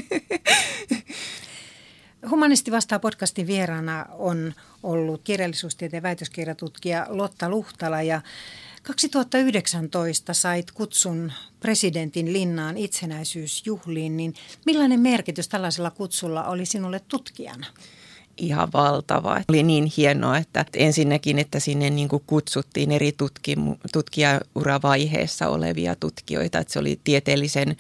Humanisti 2.30 2.70
vastaa 2.70 2.98
podcastin 2.98 3.46
vieraana 3.46 4.06
on 4.12 4.54
ollut 4.82 5.20
kirjallisuustieteen 5.24 6.02
väitöskirjatutkija 6.02 7.06
Lotta 7.08 7.48
Luhtala 7.48 8.02
ja 8.02 8.20
2019 8.85 10.35
sait 10.35 10.70
kutsun 10.70 11.32
presidentin 11.61 12.32
linnaan 12.32 12.76
itsenäisyysjuhliin, 12.76 14.16
niin 14.16 14.35
millainen 14.66 15.01
merkitys 15.01 15.49
tällaisella 15.49 15.91
kutsulla 15.91 16.45
oli 16.45 16.66
sinulle 16.66 17.01
tutkijana? 17.09 17.66
ihan 18.37 18.68
valtava. 18.72 19.41
Oli 19.49 19.62
niin 19.62 19.93
hienoa, 19.97 20.39
että 20.39 20.64
ensinnäkin, 20.76 21.39
että 21.39 21.61
sinne 21.61 21.91
niin 21.91 22.09
kuin 22.09 22.22
kutsuttiin 22.26 22.93
eri 22.93 23.12
tutkimu- 23.12 23.78
tutkijauravaiheessa 23.93 25.49
olevia 25.49 25.95
tutkijoita, 25.95 26.59
että 26.59 26.72
se 26.72 26.78
oli 26.78 27.01
tieteellisen 27.05 27.76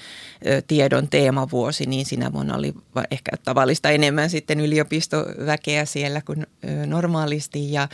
tiedon 0.66 1.08
teemavuosi, 1.08 1.86
niin 1.86 2.06
sinä 2.06 2.32
vuonna 2.32 2.56
oli 2.56 2.74
ehkä 3.10 3.30
tavallista 3.44 3.90
enemmän 3.90 4.30
sitten 4.30 4.60
yliopistoväkeä 4.60 5.84
siellä 5.84 6.20
kuin 6.20 6.46
normaalisti 6.86 7.72
ja 7.72 7.88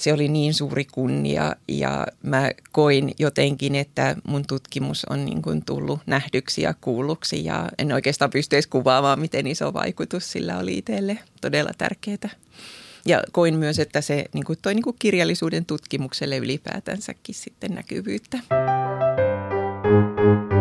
se 0.00 0.12
oli 0.12 0.28
niin 0.28 0.54
suuri 0.54 0.84
kunnia 0.84 1.56
ja 1.68 2.06
mä 2.22 2.50
koin 2.72 3.14
jotenkin, 3.18 3.74
että 3.74 4.16
mun 4.28 4.44
tutkimus 4.46 5.04
on 5.04 5.24
niin 5.24 5.42
kuin 5.42 5.64
tullut 5.64 6.00
nähdyksi 6.06 6.62
ja 6.62 6.74
kuulluksi 6.80 7.44
ja 7.44 7.68
en 7.78 7.92
oikeastaan 7.92 8.30
pystyisi 8.30 8.68
kuvaamaan, 8.68 9.20
miten 9.20 9.46
iso 9.46 9.72
vaikutus 9.72 10.32
sillä 10.32 10.58
oli 10.58 10.78
itselle. 10.78 11.18
Todella 11.40 11.70
tärkeää. 11.78 12.30
Ja 13.06 13.22
koin 13.32 13.54
myös, 13.54 13.78
että 13.78 14.00
se 14.00 14.24
niin 14.32 14.44
kuin 14.44 14.58
toi 14.62 14.74
niin 14.74 14.82
kuin 14.82 14.96
kirjallisuuden 14.98 15.64
tutkimukselle 15.64 16.36
ylipäätänsäkin 16.36 17.34
sitten 17.34 17.74
näkyvyyttä. 17.74 18.38
Thank 19.90 20.52
you 20.52 20.59